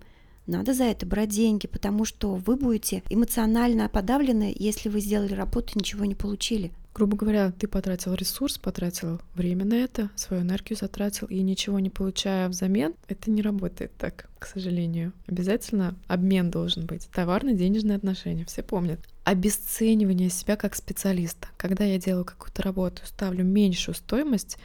надо 0.49 0.73
за 0.73 0.85
это 0.85 1.05
брать 1.05 1.29
деньги, 1.29 1.67
потому 1.67 2.05
что 2.05 2.33
вы 2.33 2.55
будете 2.55 3.03
эмоционально 3.11 3.87
подавлены, 3.87 4.51
если 4.57 4.89
вы 4.89 4.99
сделали 4.99 5.33
работу 5.33 5.73
и 5.75 5.79
ничего 5.79 6.05
не 6.05 6.15
получили. 6.15 6.71
Грубо 6.99 7.15
говоря, 7.15 7.53
ты 7.57 7.69
потратил 7.69 8.13
ресурс, 8.13 8.57
потратил 8.57 9.21
время 9.33 9.63
на 9.63 9.75
это, 9.75 10.09
свою 10.17 10.43
энергию 10.43 10.77
затратил, 10.77 11.27
и 11.27 11.39
ничего 11.39 11.79
не 11.79 11.89
получая 11.89 12.49
взамен, 12.49 12.93
это 13.07 13.31
не 13.31 13.41
работает 13.41 13.93
так, 13.97 14.27
к 14.37 14.45
сожалению. 14.45 15.13
Обязательно 15.25 15.95
обмен 16.07 16.51
должен 16.51 16.85
быть. 16.85 17.07
Товарно-денежные 17.13 17.95
отношения, 17.95 18.43
все 18.43 18.63
помнят. 18.63 18.99
Обесценивание 19.23 20.29
себя 20.29 20.57
как 20.57 20.75
специалиста. 20.75 21.47
Когда 21.55 21.85
я 21.85 21.97
делаю 21.99 22.25
какую-то 22.25 22.63
работу, 22.63 23.03
ставлю 23.05 23.45
меньшую 23.45 23.95
стоимость, 23.95 24.57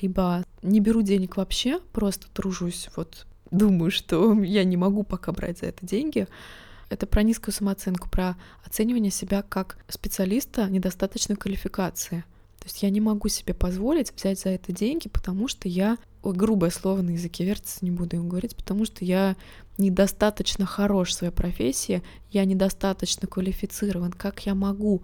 либо 0.00 0.44
не 0.62 0.80
беру 0.80 1.02
денег 1.02 1.36
вообще, 1.36 1.78
просто 1.92 2.26
тружусь, 2.32 2.88
вот 2.96 3.24
думаю, 3.52 3.92
что 3.92 4.34
я 4.42 4.64
не 4.64 4.76
могу 4.76 5.04
пока 5.04 5.30
брать 5.30 5.60
за 5.60 5.66
это 5.66 5.86
деньги, 5.86 6.26
это 6.92 7.06
про 7.06 7.22
низкую 7.22 7.54
самооценку, 7.54 8.08
про 8.08 8.36
оценивание 8.64 9.10
себя 9.10 9.42
как 9.42 9.78
специалиста 9.88 10.68
недостаточной 10.68 11.36
квалификации. 11.36 12.24
То 12.58 12.66
есть 12.66 12.82
я 12.82 12.90
не 12.90 13.00
могу 13.00 13.28
себе 13.28 13.54
позволить 13.54 14.12
взять 14.14 14.38
за 14.38 14.50
это 14.50 14.72
деньги, 14.72 15.08
потому 15.08 15.48
что 15.48 15.68
я, 15.68 15.98
ой, 16.22 16.34
грубое 16.34 16.70
слово 16.70 17.02
на 17.02 17.10
языке 17.10 17.44
вертится, 17.44 17.78
не 17.84 17.90
буду 17.90 18.16
им 18.16 18.28
говорить, 18.28 18.54
потому 18.54 18.84
что 18.84 19.04
я 19.04 19.36
недостаточно 19.78 20.64
хорош 20.64 21.08
в 21.08 21.14
своей 21.14 21.32
профессии, 21.32 22.02
я 22.30 22.44
недостаточно 22.44 23.26
квалифицирован, 23.26 24.12
как 24.12 24.46
я 24.46 24.54
могу? 24.54 25.02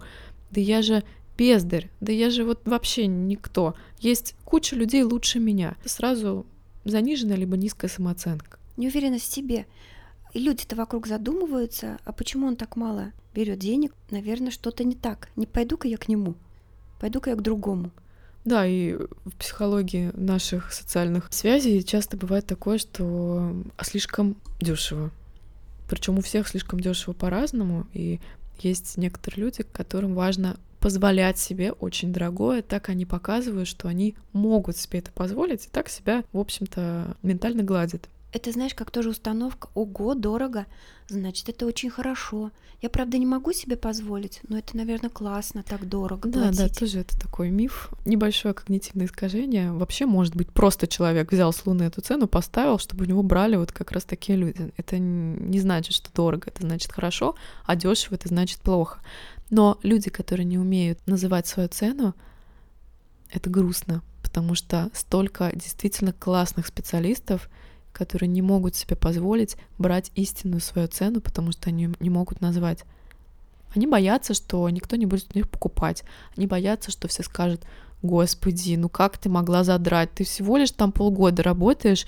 Да 0.51 0.61
я 0.61 0.81
же 0.81 1.03
бездарь, 1.37 1.89
да 1.99 2.13
я 2.13 2.29
же 2.29 2.45
вот 2.45 2.65
вообще 2.65 3.07
никто. 3.07 3.75
Есть 3.99 4.35
куча 4.45 4.75
людей 4.75 5.03
лучше 5.03 5.39
меня. 5.39 5.75
Сразу 5.85 6.45
заниженная 6.85 7.35
либо 7.35 7.57
низкая 7.57 7.89
самооценка. 7.89 8.57
Неуверенность 8.77 9.29
в 9.29 9.33
себе. 9.33 9.65
И 10.33 10.39
люди-то 10.39 10.75
вокруг 10.75 11.07
задумываются, 11.07 11.97
а 12.05 12.11
почему 12.11 12.47
он 12.47 12.55
так 12.55 12.75
мало 12.75 13.11
берет 13.33 13.59
денег? 13.59 13.93
Наверное, 14.11 14.51
что-то 14.51 14.83
не 14.83 14.95
так. 14.95 15.29
Не 15.35 15.45
пойду-ка 15.45 15.87
я 15.87 15.97
к 15.97 16.07
нему, 16.07 16.35
пойду-ка 16.99 17.31
я 17.31 17.35
к 17.35 17.41
другому. 17.41 17.91
Да, 18.45 18.65
и 18.65 18.93
в 18.93 19.35
психологии 19.37 20.11
наших 20.13 20.71
социальных 20.71 21.27
связей 21.31 21.83
часто 21.83 22.15
бывает 22.17 22.45
такое, 22.45 22.77
что 22.77 23.53
слишком 23.81 24.37
дешево. 24.61 25.11
Причем 25.89 26.17
у 26.19 26.21
всех 26.21 26.47
слишком 26.47 26.79
дешево 26.79 27.13
по-разному, 27.13 27.87
и 27.93 28.19
есть 28.59 28.97
некоторые 28.97 29.45
люди, 29.45 29.63
которым 29.63 30.13
важно 30.13 30.57
позволять 30.79 31.37
себе 31.37 31.73
очень 31.73 32.13
дорогое, 32.13 32.61
так 32.61 32.89
они 32.89 33.05
показывают, 33.05 33.67
что 33.67 33.87
они 33.87 34.15
могут 34.31 34.77
себе 34.77 34.99
это 34.99 35.11
позволить, 35.11 35.65
и 35.65 35.69
так 35.69 35.89
себя, 35.89 36.23
в 36.31 36.39
общем-то, 36.39 37.17
ментально 37.21 37.63
гладят. 37.63 38.07
Это, 38.31 38.51
знаешь, 38.51 38.75
как 38.75 38.91
тоже 38.91 39.09
установка 39.09 39.69
«Ого, 39.73 40.13
дорого!» 40.13 40.65
Значит, 41.07 41.49
это 41.49 41.65
очень 41.65 41.89
хорошо. 41.89 42.51
Я, 42.81 42.89
правда, 42.89 43.17
не 43.17 43.25
могу 43.25 43.51
себе 43.51 43.75
позволить, 43.75 44.39
но 44.47 44.57
это, 44.59 44.77
наверное, 44.77 45.09
классно, 45.09 45.63
так 45.63 45.89
дорого 45.89 46.29
Да, 46.29 46.43
платить. 46.43 46.57
да, 46.59 46.69
тоже 46.69 46.99
это 46.99 47.19
такой 47.19 47.49
миф. 47.49 47.89
Небольшое 48.05 48.53
когнитивное 48.53 49.07
искажение. 49.07 49.71
Вообще, 49.71 50.05
может 50.05 50.35
быть, 50.35 50.49
просто 50.49 50.87
человек 50.87 51.31
взял 51.31 51.51
с 51.51 51.65
Луны 51.65 51.83
эту 51.83 52.01
цену, 52.01 52.27
поставил, 52.27 52.77
чтобы 52.77 53.05
у 53.05 53.07
него 53.07 53.23
брали 53.23 53.55
вот 53.55 53.71
как 53.71 53.91
раз 53.91 54.03
такие 54.03 54.37
люди. 54.37 54.71
Это 54.77 54.99
не 54.99 55.59
значит, 55.59 55.93
что 55.95 56.09
дорого, 56.13 56.43
это 56.47 56.61
значит 56.61 56.91
хорошо, 56.91 57.35
а 57.65 57.75
дешево 57.75 58.13
это 58.15 58.27
значит 58.27 58.59
плохо. 58.59 58.99
Но 59.49 59.79
люди, 59.81 60.11
которые 60.11 60.45
не 60.45 60.59
умеют 60.59 60.99
называть 61.07 61.47
свою 61.47 61.67
цену, 61.69 62.13
это 63.31 63.49
грустно, 63.49 64.03
потому 64.21 64.53
что 64.55 64.89
столько 64.93 65.51
действительно 65.55 66.13
классных 66.13 66.67
специалистов, 66.67 67.49
которые 67.93 68.29
не 68.29 68.41
могут 68.41 68.75
себе 68.75 68.95
позволить 68.95 69.57
брать 69.77 70.11
истинную 70.15 70.61
свою 70.61 70.87
цену, 70.87 71.21
потому 71.21 71.51
что 71.51 71.69
они 71.69 71.89
не 71.99 72.09
могут 72.09 72.41
назвать. 72.41 72.85
Они 73.75 73.87
боятся, 73.87 74.33
что 74.33 74.67
никто 74.69 74.95
не 74.95 75.05
будет 75.05 75.27
у 75.33 75.37
них 75.37 75.49
покупать. 75.49 76.03
Они 76.35 76.47
боятся, 76.47 76.91
что 76.91 77.07
все 77.07 77.23
скажут, 77.23 77.61
господи, 78.01 78.75
ну 78.75 78.89
как 78.89 79.17
ты 79.17 79.29
могла 79.29 79.63
задрать? 79.63 80.13
Ты 80.13 80.23
всего 80.23 80.57
лишь 80.57 80.71
там 80.71 80.91
полгода 80.91 81.43
работаешь, 81.43 82.07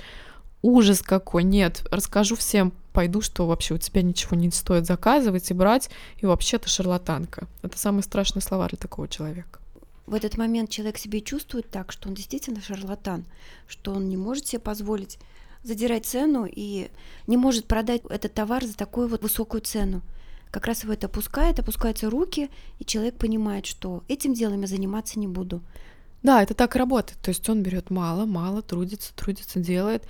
ужас 0.61 1.01
какой, 1.01 1.43
нет, 1.43 1.85
расскажу 1.91 2.35
всем, 2.35 2.73
пойду, 2.93 3.21
что 3.21 3.47
вообще 3.47 3.75
у 3.75 3.77
тебя 3.77 4.01
ничего 4.01 4.35
не 4.35 4.49
стоит 4.51 4.85
заказывать 4.85 5.49
и 5.51 5.53
брать, 5.53 5.89
и 6.17 6.25
вообще 6.25 6.57
ты 6.57 6.69
шарлатанка. 6.69 7.47
Это 7.61 7.77
самые 7.77 8.03
страшные 8.03 8.41
слова 8.41 8.67
для 8.67 8.77
такого 8.77 9.07
человека. 9.07 9.59
В 10.07 10.13
этот 10.13 10.37
момент 10.37 10.69
человек 10.69 10.97
себе 10.97 11.21
чувствует 11.21 11.69
так, 11.69 11.91
что 11.91 12.09
он 12.09 12.15
действительно 12.15 12.61
шарлатан, 12.61 13.23
что 13.67 13.93
он 13.93 14.09
не 14.09 14.17
может 14.17 14.47
себе 14.47 14.59
позволить 14.59 15.17
задирать 15.63 16.05
цену 16.05 16.47
и 16.49 16.89
не 17.27 17.37
может 17.37 17.65
продать 17.65 18.01
этот 18.09 18.33
товар 18.33 18.65
за 18.65 18.75
такую 18.75 19.07
вот 19.07 19.21
высокую 19.21 19.61
цену. 19.61 20.01
Как 20.49 20.65
раз 20.65 20.83
его 20.83 20.93
это 20.93 21.07
опускает, 21.07 21.59
опускаются 21.59 22.09
руки, 22.09 22.49
и 22.79 22.85
человек 22.85 23.17
понимает, 23.17 23.65
что 23.65 24.03
этим 24.07 24.33
делом 24.33 24.61
я 24.61 24.67
заниматься 24.67 25.19
не 25.19 25.27
буду. 25.27 25.61
Да, 26.23 26.43
это 26.43 26.53
так 26.53 26.75
работает. 26.75 27.19
То 27.21 27.29
есть 27.29 27.47
он 27.49 27.63
берет 27.63 27.89
мало, 27.89 28.25
мало, 28.25 28.61
трудится, 28.61 29.13
трудится, 29.15 29.59
делает. 29.59 30.05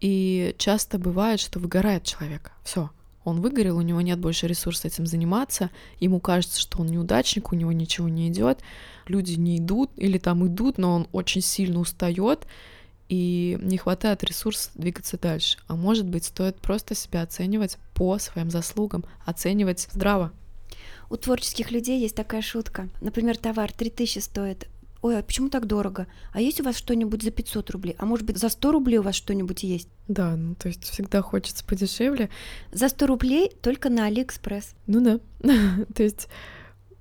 И 0.00 0.54
часто 0.58 0.98
бывает, 0.98 1.40
что 1.40 1.58
выгорает 1.58 2.04
человек. 2.04 2.52
Все, 2.62 2.90
он 3.24 3.40
выгорел, 3.40 3.78
у 3.78 3.82
него 3.82 4.00
нет 4.00 4.18
больше 4.18 4.46
ресурса 4.46 4.88
этим 4.88 5.06
заниматься, 5.06 5.70
ему 6.00 6.20
кажется, 6.20 6.60
что 6.60 6.80
он 6.80 6.86
неудачник, 6.86 7.52
у 7.52 7.56
него 7.56 7.72
ничего 7.72 8.08
не 8.08 8.28
идет, 8.28 8.60
люди 9.06 9.34
не 9.34 9.58
идут 9.58 9.90
или 9.96 10.18
там 10.18 10.46
идут, 10.46 10.78
но 10.78 10.94
он 10.94 11.08
очень 11.12 11.40
сильно 11.40 11.78
устает, 11.78 12.46
и 13.12 13.58
не 13.60 13.76
хватает 13.76 14.24
ресурсов 14.24 14.72
двигаться 14.74 15.18
дальше. 15.18 15.58
А 15.66 15.76
может 15.76 16.06
быть, 16.06 16.24
стоит 16.24 16.56
просто 16.56 16.94
себя 16.94 17.20
оценивать 17.20 17.76
по 17.92 18.16
своим 18.18 18.50
заслугам, 18.50 19.04
оценивать 19.26 19.86
здраво. 19.92 20.32
У 21.10 21.18
творческих 21.18 21.70
людей 21.70 22.00
есть 22.00 22.16
такая 22.16 22.40
шутка. 22.40 22.88
Например, 23.02 23.36
товар 23.36 23.70
3000 23.70 24.18
стоит. 24.18 24.66
Ой, 25.02 25.18
а 25.18 25.22
почему 25.22 25.50
так 25.50 25.66
дорого? 25.66 26.06
А 26.32 26.40
есть 26.40 26.62
у 26.62 26.64
вас 26.64 26.74
что-нибудь 26.74 27.22
за 27.22 27.32
500 27.32 27.68
рублей? 27.72 27.96
А 27.98 28.06
может 28.06 28.24
быть, 28.24 28.38
за 28.38 28.48
100 28.48 28.72
рублей 28.72 28.96
у 28.96 29.02
вас 29.02 29.14
что-нибудь 29.14 29.62
есть? 29.62 29.88
Да, 30.08 30.34
ну 30.34 30.54
то 30.54 30.68
есть 30.68 30.84
всегда 30.84 31.20
хочется 31.20 31.66
подешевле. 31.66 32.30
За 32.72 32.88
100 32.88 33.06
рублей 33.06 33.52
только 33.60 33.90
на 33.90 34.06
Алиэкспресс. 34.06 34.72
Ну 34.86 35.02
да. 35.02 35.20
то 35.94 36.02
есть 36.02 36.28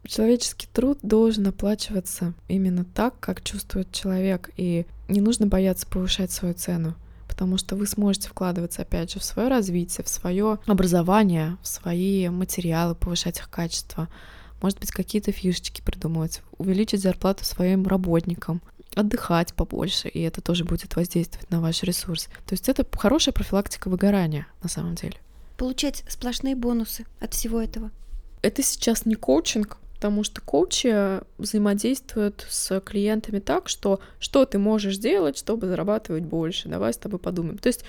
Человеческий 0.05 0.67
труд 0.71 0.99
должен 1.03 1.47
оплачиваться 1.47 2.33
именно 2.47 2.83
так, 2.83 3.19
как 3.19 3.43
чувствует 3.43 3.91
человек, 3.91 4.49
и 4.57 4.85
не 5.07 5.21
нужно 5.21 5.47
бояться 5.47 5.87
повышать 5.87 6.31
свою 6.31 6.53
цену, 6.53 6.95
потому 7.27 7.57
что 7.57 7.75
вы 7.75 7.85
сможете 7.85 8.27
вкладываться, 8.29 8.81
опять 8.81 9.11
же, 9.11 9.19
в 9.19 9.23
свое 9.23 9.47
развитие, 9.47 10.03
в 10.03 10.09
свое 10.09 10.59
образование, 10.65 11.57
в 11.61 11.67
свои 11.67 12.29
материалы, 12.29 12.95
повышать 12.95 13.39
их 13.39 13.49
качество, 13.49 14.09
может 14.61 14.79
быть, 14.79 14.91
какие-то 14.91 15.31
фишечки 15.31 15.81
придумывать, 15.81 16.41
увеличить 16.57 17.01
зарплату 17.01 17.45
своим 17.45 17.87
работникам, 17.87 18.61
отдыхать 18.95 19.53
побольше, 19.53 20.07
и 20.07 20.21
это 20.21 20.41
тоже 20.41 20.65
будет 20.65 20.95
воздействовать 20.95 21.49
на 21.49 21.61
ваш 21.61 21.83
ресурс. 21.83 22.25
То 22.45 22.53
есть 22.53 22.69
это 22.69 22.85
хорошая 22.91 23.33
профилактика 23.33 23.89
выгорания 23.89 24.47
на 24.61 24.69
самом 24.69 24.95
деле. 24.95 25.17
Получать 25.57 26.03
сплошные 26.09 26.55
бонусы 26.55 27.05
от 27.19 27.33
всего 27.33 27.61
этого. 27.61 27.91
Это 28.41 28.63
сейчас 28.63 29.05
не 29.05 29.15
коучинг, 29.15 29.77
потому 30.01 30.23
что 30.23 30.41
коучи 30.41 31.21
взаимодействуют 31.37 32.47
с 32.49 32.79
клиентами 32.81 33.37
так, 33.37 33.69
что 33.69 33.99
что 34.19 34.45
ты 34.45 34.57
можешь 34.57 34.97
делать, 34.97 35.37
чтобы 35.37 35.67
зарабатывать 35.67 36.23
больше, 36.23 36.69
давай 36.69 36.91
с 36.91 36.97
тобой 36.97 37.19
подумаем. 37.19 37.59
То 37.59 37.67
есть 37.67 37.85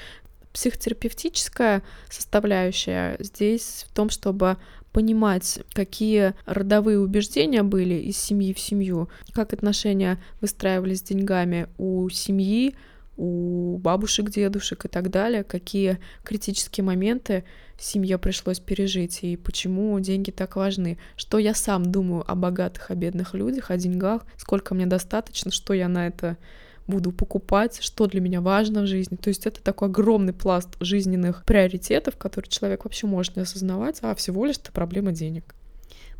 психотерапевтическая 0.53 1.83
составляющая 2.11 3.17
здесь 3.19 3.87
в 3.89 3.95
том, 3.95 4.11
чтобы 4.11 4.59
понимать, 4.93 5.61
какие 5.73 6.35
родовые 6.45 7.01
убеждения 7.01 7.63
были 7.63 7.95
из 7.95 8.19
семьи 8.19 8.53
в 8.53 8.61
семью, 8.61 9.09
как 9.33 9.55
отношения 9.55 10.23
выстраивались 10.43 10.99
с 10.99 11.05
деньгами 11.05 11.67
у 11.79 12.11
семьи, 12.11 12.75
у 13.17 13.79
бабушек, 13.79 14.31
дедушек 14.31 14.85
и 14.85 14.89
так 14.89 15.11
далее, 15.11 15.45
какие 15.45 15.99
критические 16.25 16.85
моменты 16.85 17.45
семье 17.79 18.19
пришлось 18.19 18.61
пережить 18.61 19.21
и 19.23 19.37
почему 19.37 19.99
деньги 20.01 20.31
так 20.31 20.57
важны, 20.57 20.99
что 21.17 21.39
я 21.39 21.55
сам 21.55 21.91
думаю 21.91 22.25
о 22.31 22.35
богатых, 22.35 22.91
о 22.91 22.95
бедных 22.95 23.35
людях, 23.35 23.71
о 23.71 23.77
деньгах, 23.77 24.25
сколько 24.37 24.75
мне 24.75 24.87
достаточно, 24.87 25.51
что 25.51 25.75
я 25.75 25.89
на 25.89 26.07
это 26.07 26.39
буду 26.87 27.13
покупать, 27.13 27.81
что 27.81 28.07
для 28.07 28.21
меня 28.21 28.41
важно 28.41 28.83
в 28.83 28.87
жизни. 28.87 29.17
То 29.17 29.29
есть 29.29 29.47
это 29.47 29.63
такой 29.63 29.89
огромный 29.89 30.33
пласт 30.33 30.69
жизненных 30.81 31.45
приоритетов, 31.45 32.17
которые 32.17 32.51
человек 32.51 32.85
вообще 32.85 33.07
может 33.07 33.37
не 33.37 33.43
осознавать, 33.43 33.99
а 34.03 34.15
всего 34.15 34.45
лишь 34.47 34.59
это 34.59 34.73
проблема 34.73 35.13
денег. 35.13 35.55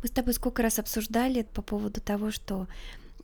Мы 0.01 0.07
с 0.07 0.11
тобой 0.11 0.33
сколько 0.33 0.61
раз 0.61 0.79
обсуждали 0.79 1.45
по 1.53 1.61
поводу 1.61 2.01
того, 2.01 2.31
что 2.31 2.67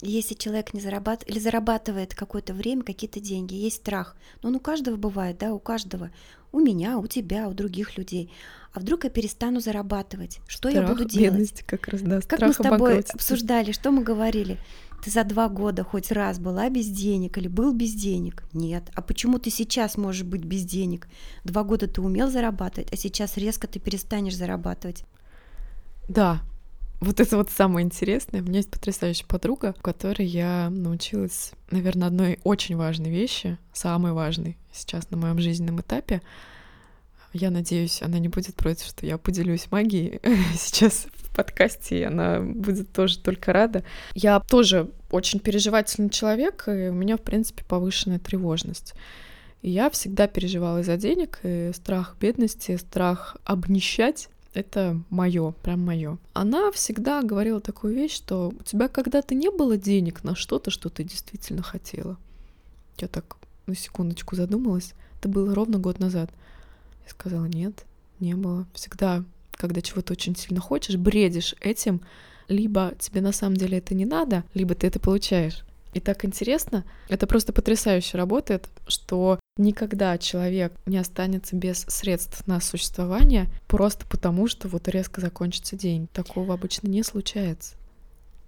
если 0.01 0.33
человек 0.33 0.73
не 0.73 0.79
зарабатывает 0.79 1.29
или 1.29 1.39
зарабатывает 1.39 2.15
какое-то 2.15 2.53
время 2.53 2.83
какие-то 2.83 3.19
деньги, 3.19 3.55
есть 3.55 3.77
страх. 3.77 4.15
Но 4.41 4.49
он 4.49 4.55
у 4.55 4.59
каждого 4.59 4.95
бывает, 4.95 5.38
да, 5.38 5.53
у 5.53 5.59
каждого. 5.59 6.09
У 6.51 6.59
меня, 6.59 6.97
у 6.97 7.05
тебя, 7.07 7.47
у 7.47 7.53
других 7.53 7.97
людей. 7.97 8.31
А 8.73 8.79
вдруг 8.79 9.03
я 9.03 9.09
перестану 9.09 9.59
зарабатывать? 9.59 10.39
Что 10.47 10.69
страх, 10.69 10.88
я 10.88 10.93
буду 10.93 11.05
делать? 11.05 11.63
Как 11.65 11.88
раз, 11.88 12.01
да, 12.01 12.21
как 12.21 12.41
мы 12.41 12.53
с 12.53 12.57
тобой 12.57 12.99
обсуждали, 13.13 13.71
что 13.71 13.91
мы 13.91 14.03
говорили? 14.03 14.57
Ты 15.03 15.12
за 15.12 15.23
два 15.23 15.47
года 15.47 15.83
хоть 15.83 16.12
раз 16.12 16.39
была 16.39 16.69
без 16.69 16.88
денег 16.88 17.38
или 17.38 17.47
был 17.47 17.73
без 17.73 17.93
денег? 17.93 18.43
Нет. 18.53 18.83
А 18.95 19.01
почему 19.01 19.39
ты 19.39 19.49
сейчас 19.49 19.97
можешь 19.97 20.23
быть 20.23 20.43
без 20.43 20.63
денег? 20.63 21.07
Два 21.43 21.63
года 21.63 21.88
ты 21.88 22.01
умел 22.01 22.29
зарабатывать, 22.29 22.91
а 22.91 22.97
сейчас 22.97 23.38
резко 23.38 23.67
ты 23.67 23.79
перестанешь 23.79 24.35
зарабатывать. 24.35 25.03
Да, 26.07 26.41
вот 26.99 27.19
это 27.19 27.38
вот 27.38 27.49
самое 27.49 27.85
интересное. 27.85 28.41
У 28.41 28.45
меня 28.45 28.57
есть 28.57 28.71
потрясающая 28.71 29.25
подруга, 29.25 29.73
у 29.77 29.81
которой 29.81 30.25
я 30.25 30.69
научилась, 30.69 31.53
наверное, 31.71 32.07
одной 32.07 32.39
очень 32.43 32.75
важной 32.75 33.09
вещи, 33.09 33.57
самой 33.73 34.12
важной 34.12 34.57
сейчас 34.73 35.09
на 35.09 35.17
моем 35.17 35.39
жизненном 35.39 35.79
этапе. 35.79 36.21
Я 37.31 37.51
надеюсь, 37.51 38.01
она 38.01 38.19
не 38.19 38.27
будет 38.27 38.55
против, 38.55 38.85
что 38.85 39.05
я 39.05 39.17
поделюсь 39.17 39.71
магией 39.71 40.19
сейчас 40.57 41.07
в 41.13 41.35
подкасте, 41.35 41.99
и 41.99 42.03
она 42.03 42.41
будет 42.41 42.91
тоже 42.91 43.19
только 43.19 43.53
рада. 43.53 43.83
Я 44.13 44.39
тоже 44.39 44.89
очень 45.12 45.39
переживательный 45.39 46.09
человек, 46.09 46.65
и 46.67 46.89
у 46.89 46.93
меня, 46.93 47.17
в 47.17 47.21
принципе, 47.21 47.63
повышенная 47.63 48.19
тревожность. 48.19 48.93
И 49.62 49.69
я 49.69 49.89
всегда 49.89 50.27
переживала 50.27 50.79
из-за 50.79 50.97
денег, 50.97 51.39
и 51.43 51.71
страх 51.73 52.17
бедности, 52.19 52.75
страх 52.77 53.38
обнищать 53.45 54.29
это 54.53 54.99
мое, 55.09 55.51
прям 55.51 55.85
мое. 55.85 56.17
Она 56.33 56.71
всегда 56.71 57.21
говорила 57.21 57.62
такую 57.62 57.93
вещь, 57.93 58.15
что 58.15 58.49
у 58.49 58.63
тебя 58.63 58.88
когда-то 58.88 59.35
не 59.35 59.51
было 59.51 59.77
денег 59.77 60.23
на 60.23 60.35
что-то, 60.35 60.71
что 60.71 60.89
ты 60.89 61.03
действительно 61.03 61.62
хотела. 61.62 62.17
Я 62.97 63.07
так 63.07 63.38
на 63.67 63.75
секундочку 63.75 64.35
задумалась. 64.35 64.93
Это 65.19 65.29
было 65.29 65.53
ровно 65.53 65.77
год 65.77 65.99
назад. 65.99 66.31
Я 67.05 67.09
сказала, 67.12 67.45
нет, 67.45 67.85
не 68.19 68.33
было. 68.33 68.67
Всегда, 68.73 69.23
когда 69.51 69.81
чего-то 69.81 70.13
очень 70.13 70.35
сильно 70.35 70.59
хочешь, 70.59 70.95
бредишь 70.95 71.55
этим, 71.59 72.01
либо 72.47 72.93
тебе 72.99 73.21
на 73.21 73.31
самом 73.31 73.55
деле 73.57 73.77
это 73.77 73.93
не 73.93 74.05
надо, 74.05 74.43
либо 74.53 74.75
ты 74.75 74.88
это 74.88 74.99
получаешь. 74.99 75.63
И 75.93 75.99
так 75.99 76.23
интересно, 76.23 76.86
это 77.08 77.25
просто 77.25 77.52
потрясающе 77.52 78.17
работает, 78.17 78.69
что 78.88 79.39
никогда 79.58 80.17
человек 80.17 80.73
не 80.86 80.97
останется 80.97 81.56
без 81.56 81.86
средств 81.88 82.45
на 82.47 82.62
существование 82.62 83.47
просто 83.67 84.06
потому, 84.08 84.47
что 84.47 84.67
вот 84.67 84.88
резко 84.88 85.19
закончится 85.19 85.75
день. 85.75 86.08
Такого 86.13 86.54
обычно 86.54 86.88
не 86.88 87.04
случается. 87.04 87.75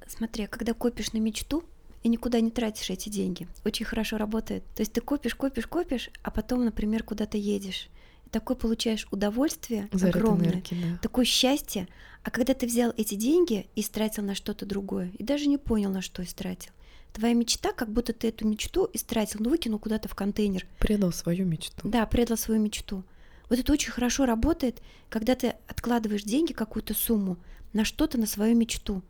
Смотри, 0.07 0.45
а 0.45 0.47
когда 0.47 0.73
копишь 0.73 1.13
на 1.13 1.17
мечту 1.17 1.63
и 2.03 2.09
никуда 2.09 2.39
не 2.41 2.51
тратишь 2.51 2.89
эти 2.89 3.09
деньги, 3.09 3.47
очень 3.65 3.85
хорошо 3.85 4.17
работает. 4.17 4.63
То 4.75 4.81
есть 4.81 4.93
ты 4.93 5.01
копишь, 5.01 5.35
копишь, 5.35 5.67
копишь, 5.67 6.09
а 6.23 6.31
потом, 6.31 6.65
например, 6.65 7.03
куда-то 7.03 7.37
едешь. 7.37 7.89
И 8.25 8.29
такое 8.29 8.57
получаешь 8.57 9.07
удовольствие 9.11 9.89
Заряд 9.91 10.15
огромное, 10.15 10.51
энергии, 10.51 10.75
да. 10.75 10.97
такое 11.01 11.25
счастье. 11.25 11.87
А 12.23 12.29
когда 12.29 12.53
ты 12.53 12.67
взял 12.67 12.93
эти 12.97 13.15
деньги 13.15 13.67
и 13.75 13.81
истратил 13.81 14.23
на 14.23 14.35
что-то 14.35 14.65
другое, 14.65 15.11
и 15.17 15.23
даже 15.23 15.47
не 15.47 15.57
понял, 15.57 15.89
на 15.89 16.01
что 16.01 16.23
истратил, 16.23 16.71
твоя 17.13 17.33
мечта, 17.33 17.71
как 17.73 17.91
будто 17.91 18.13
ты 18.13 18.29
эту 18.29 18.47
мечту 18.47 18.89
истратил, 18.93 19.41
ну 19.41 19.49
выкинул 19.49 19.79
куда-то 19.79 20.07
в 20.07 20.15
контейнер. 20.15 20.65
Предал 20.79 21.11
свою 21.11 21.45
мечту. 21.45 21.87
Да, 21.87 22.05
предал 22.05 22.37
свою 22.37 22.61
мечту. 22.61 23.03
Вот 23.49 23.59
это 23.59 23.73
очень 23.73 23.91
хорошо 23.91 24.25
работает, 24.25 24.81
когда 25.09 25.35
ты 25.35 25.55
откладываешь 25.67 26.23
деньги, 26.23 26.53
какую-то 26.53 26.93
сумму, 26.93 27.37
на 27.73 27.83
что-то, 27.83 28.17
на 28.17 28.25
свою 28.25 28.55
мечту. 28.55 29.01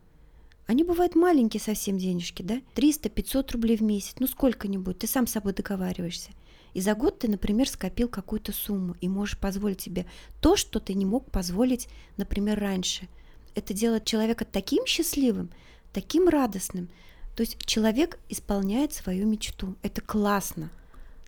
Они 0.66 0.84
бывают 0.84 1.14
маленькие 1.14 1.60
совсем 1.60 1.98
денежки, 1.98 2.42
да? 2.42 2.60
300-500 2.74 3.52
рублей 3.52 3.76
в 3.76 3.82
месяц, 3.82 4.14
ну 4.18 4.26
сколько-нибудь, 4.26 4.98
ты 4.98 5.06
сам 5.06 5.26
с 5.26 5.32
собой 5.32 5.52
договариваешься. 5.52 6.30
И 6.74 6.80
за 6.80 6.94
год 6.94 7.18
ты, 7.18 7.28
например, 7.28 7.68
скопил 7.68 8.08
какую-то 8.08 8.52
сумму 8.52 8.96
и 9.00 9.08
можешь 9.08 9.38
позволить 9.38 9.82
себе 9.82 10.06
то, 10.40 10.56
что 10.56 10.80
ты 10.80 10.94
не 10.94 11.04
мог 11.04 11.30
позволить, 11.30 11.88
например, 12.16 12.58
раньше. 12.58 13.08
Это 13.54 13.74
делает 13.74 14.06
человека 14.06 14.44
таким 14.44 14.86
счастливым, 14.86 15.50
таким 15.92 16.28
радостным, 16.28 16.88
то 17.36 17.42
есть 17.42 17.58
человек 17.64 18.18
исполняет 18.28 18.92
свою 18.92 19.26
мечту. 19.26 19.74
Это 19.82 20.00
классно. 20.00 20.70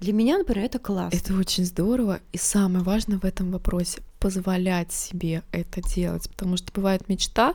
Для 0.01 0.13
меня, 0.13 0.39
например, 0.39 0.67
это 0.67 0.79
классно. 0.79 1.17
Это 1.17 1.35
очень 1.35 1.65
здорово. 1.65 2.21
И 2.33 2.37
самое 2.37 2.85
важное 2.85 3.19
в 3.19 3.25
этом 3.25 3.51
вопросе— 3.51 4.03
позволять 4.19 4.93
себе 4.93 5.43
это 5.53 5.83
делать. 5.83 6.29
Потому 6.31 6.57
что 6.57 6.73
бывает 6.73 7.09
мечта, 7.09 7.55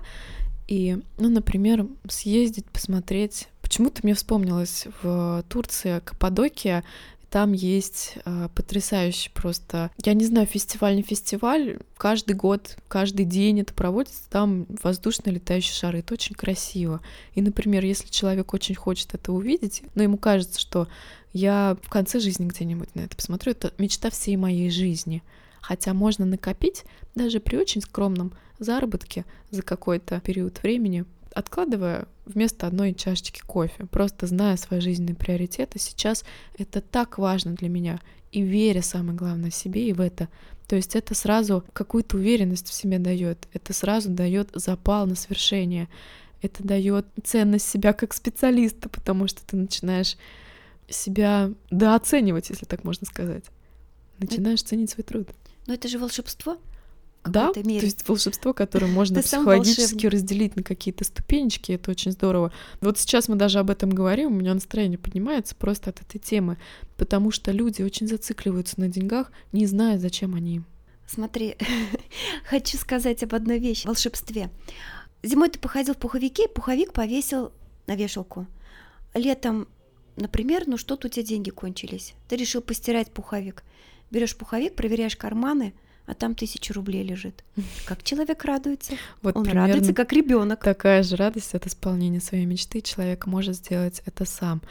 и, 0.67 0.99
ну, 1.17 1.29
например, 1.29 1.87
съездить, 2.07 2.65
посмотреть. 2.65 3.47
Почему-то 3.61 4.01
мне 4.03 4.13
вспомнилось 4.13 4.85
в 5.01 5.43
Турции 5.49 5.99
Каппадокия, 5.99 6.83
там 7.29 7.53
есть 7.53 8.15
э, 8.25 8.49
потрясающий 8.55 9.29
просто, 9.29 9.91
я 10.03 10.13
не 10.13 10.25
знаю, 10.25 10.47
фестиваль 10.47 10.95
не 10.95 11.03
фестиваль, 11.03 11.79
каждый 11.97 12.35
год, 12.35 12.77
каждый 12.87 13.25
день 13.25 13.61
это 13.61 13.73
проводится, 13.73 14.29
там 14.29 14.65
воздушные 14.81 15.35
летающие 15.35 15.73
шары, 15.73 15.99
это 15.99 16.13
очень 16.15 16.35
красиво. 16.35 17.01
И, 17.35 17.41
например, 17.41 17.85
если 17.85 18.09
человек 18.09 18.53
очень 18.53 18.75
хочет 18.75 19.13
это 19.13 19.31
увидеть, 19.31 19.83
но 19.95 20.03
ему 20.03 20.17
кажется, 20.17 20.59
что 20.59 20.87
я 21.31 21.77
в 21.81 21.89
конце 21.89 22.19
жизни 22.19 22.47
где-нибудь 22.47 22.95
на 22.95 23.01
это 23.01 23.15
посмотрю, 23.15 23.51
это 23.51 23.73
мечта 23.77 24.09
всей 24.09 24.35
моей 24.35 24.69
жизни. 24.71 25.21
Хотя 25.61 25.93
можно 25.93 26.25
накопить 26.25 26.83
даже 27.15 27.39
при 27.39 27.57
очень 27.57 27.81
скромном 27.81 28.33
заработке 28.57 29.25
за 29.51 29.61
какой-то 29.61 30.19
период 30.21 30.63
времени 30.63 31.05
откладывая 31.33 32.07
вместо 32.25 32.67
одной 32.67 32.93
чашечки 32.93 33.41
кофе, 33.41 33.85
просто 33.85 34.27
зная 34.27 34.57
свои 34.57 34.79
жизненные 34.79 35.15
приоритеты, 35.15 35.79
сейчас 35.79 36.23
это 36.57 36.81
так 36.81 37.17
важно 37.17 37.53
для 37.53 37.69
меня, 37.69 37.99
и 38.31 38.41
веря, 38.41 38.81
самое 38.81 39.17
главное, 39.17 39.51
себе 39.51 39.89
и 39.89 39.93
в 39.93 40.01
это. 40.01 40.29
То 40.67 40.75
есть 40.75 40.95
это 40.95 41.15
сразу 41.15 41.63
какую-то 41.73 42.17
уверенность 42.17 42.67
в 42.67 42.73
себе 42.73 42.99
дает, 42.99 43.47
это 43.53 43.73
сразу 43.73 44.09
дает 44.09 44.49
запал 44.53 45.07
на 45.07 45.15
свершение, 45.15 45.87
это 46.41 46.63
дает 46.63 47.05
ценность 47.23 47.67
себя 47.67 47.93
как 47.93 48.13
специалиста, 48.13 48.87
потому 48.87 49.27
что 49.27 49.45
ты 49.45 49.57
начинаешь 49.57 50.15
себя 50.87 51.51
дооценивать, 51.71 52.49
если 52.49 52.65
так 52.65 52.83
можно 52.83 53.05
сказать. 53.07 53.43
Начинаешь 54.19 54.61
ценить 54.61 54.91
свой 54.91 55.03
труд. 55.03 55.29
Но 55.65 55.73
это 55.73 55.87
же 55.87 55.97
волшебство 55.97 56.57
да, 57.25 57.51
то 57.51 57.59
есть 57.61 58.07
волшебство, 58.07 58.53
которое 58.53 58.87
можно 58.87 59.21
психологически 59.21 60.07
разделить 60.07 60.55
на 60.55 60.63
какие-то 60.63 61.03
ступенечки, 61.03 61.73
это 61.73 61.91
очень 61.91 62.11
здорово. 62.11 62.53
Вот 62.81 62.97
сейчас 62.97 63.27
мы 63.27 63.35
даже 63.35 63.59
об 63.59 63.69
этом 63.69 63.89
говорим, 63.89 64.27
у 64.27 64.35
меня 64.35 64.53
настроение 64.53 64.97
поднимается 64.97 65.53
просто 65.55 65.89
от 65.89 66.01
этой 66.01 66.19
темы, 66.19 66.57
потому 66.97 67.31
что 67.31 67.51
люди 67.51 67.81
очень 67.81 68.07
зацикливаются 68.07 68.79
на 68.79 68.87
деньгах, 68.87 69.31
не 69.51 69.65
зная, 69.65 69.99
зачем 69.99 70.33
они 70.33 70.57
им. 70.57 70.65
Смотри, 71.07 71.57
хочу 72.45 72.77
сказать 72.77 73.21
об 73.23 73.35
одной 73.35 73.59
вещи, 73.59 73.85
волшебстве. 73.85 74.49
Зимой 75.21 75.49
ты 75.49 75.59
походил 75.59 75.95
в 75.95 75.97
пуховике, 75.97 76.47
пуховик 76.47 76.93
повесил 76.93 77.51
на 77.87 77.95
вешалку. 77.95 78.47
Летом, 79.13 79.67
например, 80.15 80.63
ну 80.67 80.77
что-то 80.77 81.07
у 81.07 81.09
тебя 81.09 81.25
деньги 81.25 81.49
кончились. 81.49 82.13
Ты 82.29 82.37
решил 82.37 82.61
постирать 82.61 83.11
пуховик. 83.11 83.63
Берешь 84.09 84.37
пуховик, 84.37 84.75
проверяешь 84.75 85.17
карманы– 85.17 85.73
а 86.09 86.15
там 86.15 86.33
тысяча 86.33 86.73
рублей 86.73 87.03
лежит. 87.03 87.43
Как 87.85 88.03
человек 88.03 88.43
радуется? 88.43 88.93
Вот 89.21 89.37
Он 89.37 89.47
радуется, 89.47 89.93
как 89.93 90.11
ребенок. 90.11 90.63
Такая 90.63 91.03
же 91.03 91.15
радость 91.15 91.53
от 91.53 91.67
исполнения 91.67 92.19
своей 92.19 92.45
мечты. 92.45 92.81
Человек 92.81 93.27
может 93.27 93.57
сделать 93.57 94.01
это 94.07 94.25
сам. 94.25 94.61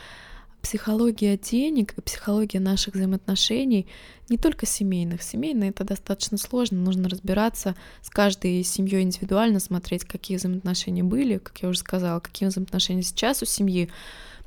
Психология 0.63 1.39
денег 1.39 1.95
и 1.97 2.01
психология 2.01 2.59
наших 2.59 2.95
взаимоотношений, 2.95 3.87
не 4.29 4.37
только 4.37 4.67
семейных. 4.67 5.23
Семейные 5.23 5.71
это 5.71 5.85
достаточно 5.85 6.37
сложно, 6.37 6.79
нужно 6.79 7.09
разбираться 7.09 7.77
с 8.03 8.11
каждой 8.11 8.65
семьей 8.65 9.03
индивидуально, 9.03 9.61
смотреть, 9.61 10.05
какие 10.05 10.39
взаимоотношения 10.39 11.05
были, 11.05 11.39
как 11.39 11.57
я 11.63 11.69
уже 11.69 11.79
сказала, 11.79 12.19
какие 12.19 12.49
взаимоотношения 12.49 13.03
сейчас 13.03 13.41
у 13.43 13.47
семьи. 13.47 13.89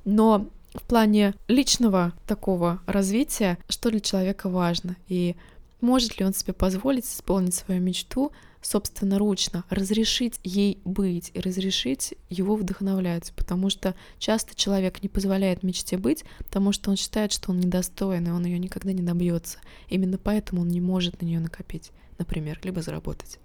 Но 0.03 0.49
в 0.73 0.83
плане 0.83 1.35
личного 1.47 2.11
такого 2.27 2.81
развития, 2.85 3.57
что 3.69 3.89
для 3.89 4.01
человека 4.01 4.49
важно. 4.49 4.97
И 5.07 5.37
может 5.81 6.19
ли 6.19 6.25
он 6.25 6.33
себе 6.33 6.53
позволить 6.53 7.05
исполнить 7.05 7.55
свою 7.55 7.81
мечту 7.81 8.31
собственноручно, 8.61 9.63
разрешить 9.69 10.39
ей 10.43 10.79
быть 10.85 11.31
и 11.33 11.39
разрешить 11.39 12.13
его 12.29 12.55
вдохновлять, 12.55 13.33
потому 13.35 13.69
что 13.69 13.95
часто 14.19 14.55
человек 14.55 15.01
не 15.01 15.09
позволяет 15.09 15.63
мечте 15.63 15.97
быть, 15.97 16.23
потому 16.37 16.71
что 16.71 16.91
он 16.91 16.95
считает, 16.95 17.31
что 17.31 17.51
он 17.51 17.59
недостоин, 17.59 18.27
и 18.27 18.31
он 18.31 18.45
ее 18.45 18.59
никогда 18.59 18.93
не 18.93 19.01
добьется. 19.01 19.59
Именно 19.89 20.17
поэтому 20.17 20.61
он 20.61 20.67
не 20.67 20.81
может 20.81 21.21
на 21.21 21.25
нее 21.25 21.39
накопить, 21.39 21.91
например, 22.19 22.59
либо 22.63 22.81
заработать. 22.81 23.39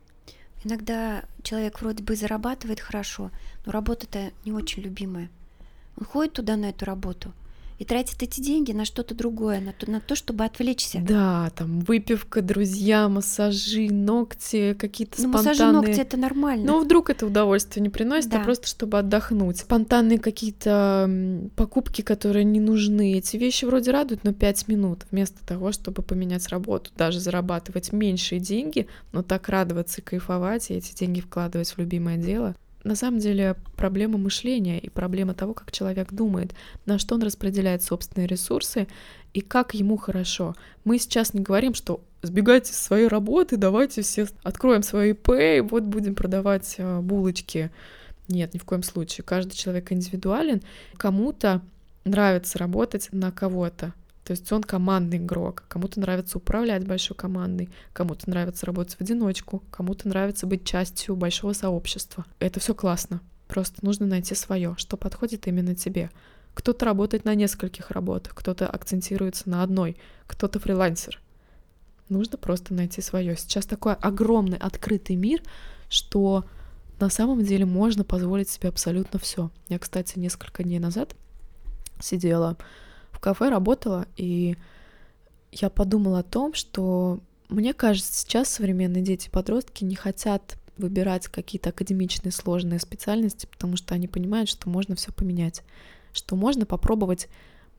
Иногда 0.65 1.25
человек 1.43 1.81
вроде 1.81 2.03
бы 2.03 2.17
зарабатывает 2.17 2.81
хорошо, 2.81 3.31
но 3.65 3.73
работа-то 3.73 4.33
не 4.45 4.53
очень 4.53 4.83
любимая. 4.83 5.31
Он 5.97 6.05
ходит 6.05 6.35
туда 6.35 6.57
на 6.57 6.67
эту 6.67 6.85
работу, 6.85 7.33
и 7.79 7.85
тратит 7.85 8.23
эти 8.23 8.41
деньги 8.41 8.73
на 8.73 8.85
что-то 8.85 9.15
другое, 9.15 9.61
на 9.61 9.73
то, 9.73 9.91
на 9.91 10.01
то, 10.01 10.15
чтобы 10.15 10.45
отвлечься. 10.45 11.03
Да, 11.07 11.51
там 11.55 11.81
выпивка, 11.81 12.41
друзья, 12.43 13.09
массажи, 13.09 13.89
ногти, 13.91 14.75
какие-то 14.75 15.23
ну, 15.23 15.31
спонтанные. 15.31 15.51
массажи, 15.51 15.73
ногти 15.73 16.01
это 16.01 16.17
нормально. 16.17 16.65
Но 16.65 16.81
вдруг 16.81 17.11
это 17.11 17.27
удовольствие 17.27 17.83
не 17.83 17.91
приносит, 17.91 18.29
а 18.29 18.37
да. 18.37 18.41
а 18.41 18.45
просто 18.45 18.67
чтобы 18.67 18.99
отдохнуть. 18.99 19.59
Спонтанные 19.59 20.19
какие-то 20.19 21.51
покупки, 21.57 22.03
которые 22.03 22.45
не 22.45 22.61
нужны. 22.61 23.19
Эти 23.19 23.37
вещи 23.37 23.65
вроде 23.65 23.91
радуют, 23.91 24.25
но 24.25 24.33
5 24.33 24.69
минут 24.69 25.05
вместо 25.11 25.45
того, 25.47 25.73
чтобы 25.73 26.03
поменять 26.03 26.49
работу, 26.49 26.91
даже 26.97 27.21
зарабатывать 27.21 27.93
меньшие 27.93 28.41
деньги, 28.41 28.87
но 29.13 29.23
так 29.23 29.49
радоваться 29.49 30.01
и 30.01 30.05
кайфовать, 30.05 30.71
и 30.71 30.75
эти 30.75 30.95
деньги 30.95 31.21
вкладывать 31.21 31.71
в 31.71 31.79
любимое 31.79 32.17
дело. 32.17 32.55
На 32.87 32.95
самом 32.95 33.19
деле 33.19 33.57
проблема 33.77 34.17
мышления 34.17 34.79
и 34.79 34.89
проблема 34.89 35.35
того, 35.35 35.55
как 35.55 35.73
человек 35.73 36.13
думает, 36.13 36.55
на 36.87 36.99
что 36.99 37.17
он 37.17 37.23
распределяет 37.23 37.83
собственные 37.83 38.29
ресурсы 38.29 38.87
и 39.35 39.41
как 39.41 39.75
ему 39.75 39.97
хорошо. 39.97 40.55
Мы 40.85 40.99
сейчас 40.99 41.35
не 41.35 41.41
говорим, 41.41 41.75
что 41.75 42.01
сбегайте 42.23 42.73
с 42.73 42.77
своей 42.77 43.09
работы, 43.09 43.57
давайте 43.57 44.03
все 44.03 44.29
откроем 44.45 44.85
свои 44.85 45.11
ИП, 45.11 45.31
и 45.31 45.61
вот 45.61 45.83
будем 45.83 46.15
продавать 46.15 46.77
э, 46.79 47.01
булочки. 47.01 47.71
Нет, 48.29 48.55
ни 48.55 48.59
в 48.59 48.65
коем 48.65 48.85
случае. 48.85 49.25
Каждый 49.25 49.57
человек 49.57 49.91
индивидуален. 49.91 50.63
Кому-то 50.97 51.63
нравится 52.05 52.59
работать 52.59 53.09
на 53.11 53.33
кого-то. 53.33 53.95
То 54.27 54.33
есть 54.33 54.51
он 54.51 54.65
командный 54.65 55.19
игрок. 55.19 55.63
Кому-то 55.69 56.01
нравится 56.01 56.39
управлять 56.39 56.85
большой 56.85 57.17
командой, 57.17 57.71
кому-то 57.93 58.29
нравится 58.29 58.67
работать 58.67 58.97
в 58.97 59.01
одиночку, 59.01 59.63
кому-то 59.71 60.09
нравится 60.09 60.49
быть 60.49 60.65
частью 60.65 61.15
большого 61.15 61.53
сообщества. 61.53 62.27
Это 62.41 62.59
все 62.59 62.75
классно. 62.75 63.21
Просто 63.47 63.85
нужно 63.87 64.05
найти 64.05 64.35
свое, 64.35 64.75
что 64.79 64.97
подходит 64.97 65.47
именно 65.47 65.77
тебе. 65.77 66.11
Кто-то 66.55 66.87
работает 66.87 67.25
на 67.25 67.37
нескольких 67.37 67.93
работах, 67.93 68.35
кто-то 68.35 68.69
акцентируется 68.69 69.49
на 69.49 69.63
одной, 69.63 69.97
кто-то 70.27 70.59
фрилансер. 70.59 71.21
Нужно 72.09 72.37
просто 72.37 72.75
найти 72.75 73.01
свое. 73.03 73.37
Сейчас 73.37 73.65
такой 73.65 73.95
огромный 73.95 74.59
открытый 74.59 75.15
мир, 75.15 75.41
что 75.89 76.45
на 76.99 77.11
самом 77.11 77.45
деле 77.45 77.65
можно 77.65 78.03
позволить 78.03 78.49
себе 78.49 78.71
абсолютно 78.71 79.21
все. 79.21 79.53
Я, 79.69 79.79
кстати, 79.79 80.19
несколько 80.19 80.65
дней 80.65 80.81
назад 80.81 81.15
сидела 82.01 82.57
кафе 83.27 83.49
работала, 83.49 84.07
и 84.17 84.57
я 85.51 85.69
подумала 85.69 86.21
о 86.21 86.23
том, 86.23 86.55
что 86.55 87.19
мне 87.49 87.75
кажется, 87.75 88.15
сейчас 88.15 88.49
современные 88.49 89.03
дети 89.03 89.29
подростки 89.29 89.83
не 89.83 89.97
хотят 89.97 90.57
выбирать 90.79 91.27
какие-то 91.27 91.71
академичные 91.71 92.31
сложные 92.31 92.79
специальности, 92.79 93.49
потому 93.51 93.77
что 93.77 93.97
они 93.97 94.07
понимают, 94.07 94.49
что 94.49 94.69
можно 94.69 94.95
все 94.95 95.11
поменять, 95.11 95.65
что 96.13 96.37
можно 96.37 96.67
попробовать 96.67 97.27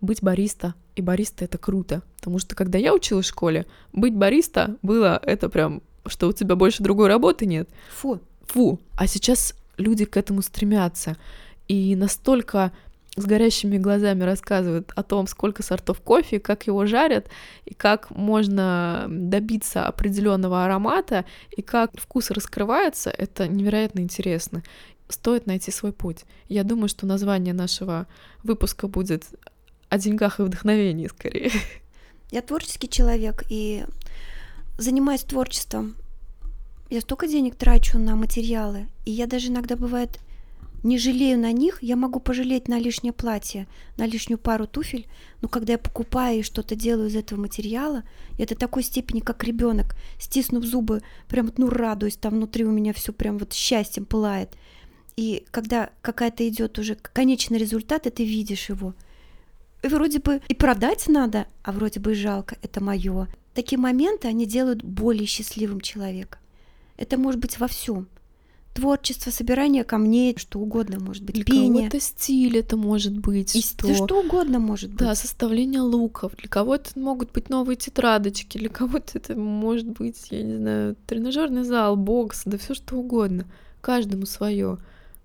быть 0.01 0.21
бариста, 0.21 0.73
и 0.97 1.01
бариста 1.01 1.45
это 1.45 1.57
круто, 1.57 2.03
потому 2.17 2.39
что 2.39 2.53
когда 2.53 2.77
я 2.77 2.93
училась 2.93 3.27
в 3.27 3.29
школе, 3.29 3.65
быть 3.93 4.17
бариста 4.17 4.75
было 4.81 5.17
это 5.23 5.47
прям, 5.47 5.81
что 6.07 6.27
у 6.27 6.33
тебя 6.33 6.57
больше 6.57 6.83
другой 6.83 7.07
работы 7.07 7.45
нет. 7.45 7.69
Фу. 7.95 8.19
Фу. 8.47 8.81
А 8.97 9.07
сейчас 9.07 9.53
люди 9.77 10.03
к 10.03 10.17
этому 10.17 10.41
стремятся. 10.41 11.15
И 11.69 11.95
настолько 11.95 12.73
с 13.17 13.25
горящими 13.25 13.77
глазами 13.77 14.23
рассказывает 14.23 14.91
о 14.95 15.03
том, 15.03 15.27
сколько 15.27 15.63
сортов 15.63 15.99
кофе, 16.01 16.39
как 16.39 16.67
его 16.67 16.85
жарят, 16.85 17.27
и 17.65 17.73
как 17.73 18.11
можно 18.11 19.07
добиться 19.09 19.87
определенного 19.87 20.63
аромата, 20.63 21.25
и 21.49 21.61
как 21.61 21.99
вкус 21.99 22.29
раскрывается, 22.29 23.09
это 23.09 23.47
невероятно 23.47 23.99
интересно. 23.99 24.63
Стоит 25.09 25.47
найти 25.47 25.71
свой 25.71 25.93
путь. 25.93 26.25
Я 26.47 26.63
думаю, 26.63 26.89
что 26.89 27.05
название 27.05 27.53
нашего 27.53 28.07
выпуска 28.43 28.87
будет 28.87 29.25
о 29.89 29.97
деньгах 29.97 30.39
и 30.39 30.43
вдохновении 30.43 31.07
скорее. 31.07 31.51
Я 32.29 32.41
творческий 32.41 32.89
человек, 32.89 33.43
и 33.49 33.85
занимаюсь 34.77 35.23
творчеством. 35.23 35.95
Я 36.89 37.01
столько 37.01 37.27
денег 37.27 37.55
трачу 37.55 37.97
на 37.97 38.15
материалы, 38.15 38.87
и 39.05 39.11
я 39.11 39.27
даже 39.27 39.47
иногда 39.47 39.75
бывает 39.75 40.19
не 40.83 40.97
жалею 40.97 41.39
на 41.39 41.51
них, 41.51 41.81
я 41.81 41.95
могу 41.95 42.19
пожалеть 42.19 42.67
на 42.67 42.79
лишнее 42.79 43.13
платье, 43.13 43.67
на 43.97 44.05
лишнюю 44.05 44.37
пару 44.37 44.67
туфель, 44.67 45.07
но 45.41 45.47
когда 45.47 45.73
я 45.73 45.79
покупаю 45.79 46.39
и 46.39 46.43
что-то 46.43 46.75
делаю 46.75 47.09
из 47.09 47.15
этого 47.15 47.39
материала, 47.39 48.03
я 48.37 48.45
до 48.45 48.55
такой 48.55 48.83
степени, 48.83 49.19
как 49.19 49.43
ребенок, 49.43 49.95
стиснув 50.19 50.63
зубы, 50.63 51.01
прям 51.27 51.51
ну 51.57 51.69
радуюсь, 51.69 52.17
там 52.17 52.35
внутри 52.35 52.65
у 52.65 52.71
меня 52.71 52.93
все 52.93 53.11
прям 53.11 53.37
вот 53.37 53.53
счастьем 53.53 54.05
пылает. 54.05 54.49
И 55.15 55.45
когда 55.51 55.89
какая-то 56.01 56.47
идет 56.47 56.77
уже 56.77 56.95
конечный 56.95 57.57
результат, 57.57 58.05
и 58.05 58.11
ты 58.11 58.23
видишь 58.23 58.69
его, 58.69 58.93
и 59.83 59.87
вроде 59.87 60.19
бы 60.19 60.41
и 60.47 60.53
продать 60.53 61.07
надо, 61.07 61.47
а 61.63 61.71
вроде 61.71 61.99
бы 61.99 62.11
и 62.11 62.15
жалко, 62.15 62.57
это 62.61 62.83
мое. 62.83 63.27
Такие 63.53 63.79
моменты, 63.79 64.27
они 64.27 64.45
делают 64.45 64.83
более 64.83 65.25
счастливым 65.25 65.81
человека. 65.81 66.37
Это 66.97 67.17
может 67.17 67.39
быть 67.39 67.59
во 67.59 67.67
всем 67.67 68.07
творчество, 68.77 69.31
собирание 69.31 69.83
камней, 69.83 70.35
что 70.37 70.59
угодно 70.59 70.99
может 70.99 71.23
быть, 71.23 71.33
для 71.33 71.43
пение. 71.43 71.89
кого-то 71.89 71.99
стиль 71.99 72.57
это 72.57 72.77
может 72.77 73.17
быть. 73.17 73.55
И 73.55 73.61
что... 73.61 73.91
что 73.95 74.19
угодно 74.19 74.59
может 74.59 74.91
быть. 74.91 74.99
Да, 74.99 75.15
составление 75.15 75.81
луков. 75.81 76.35
Для 76.37 76.47
кого-то 76.47 76.91
могут 76.99 77.31
быть 77.31 77.49
новые 77.49 77.75
тетрадочки, 77.75 78.59
для 78.59 78.69
кого-то 78.69 79.17
это 79.17 79.35
может 79.35 79.87
быть, 79.87 80.27
я 80.29 80.43
не 80.43 80.57
знаю, 80.57 80.95
тренажерный 81.07 81.63
зал, 81.63 81.95
бокс, 81.95 82.43
да 82.45 82.59
все 82.59 82.75
что 82.75 82.97
угодно. 82.97 83.45
Каждому 83.81 84.27
свое. 84.27 84.77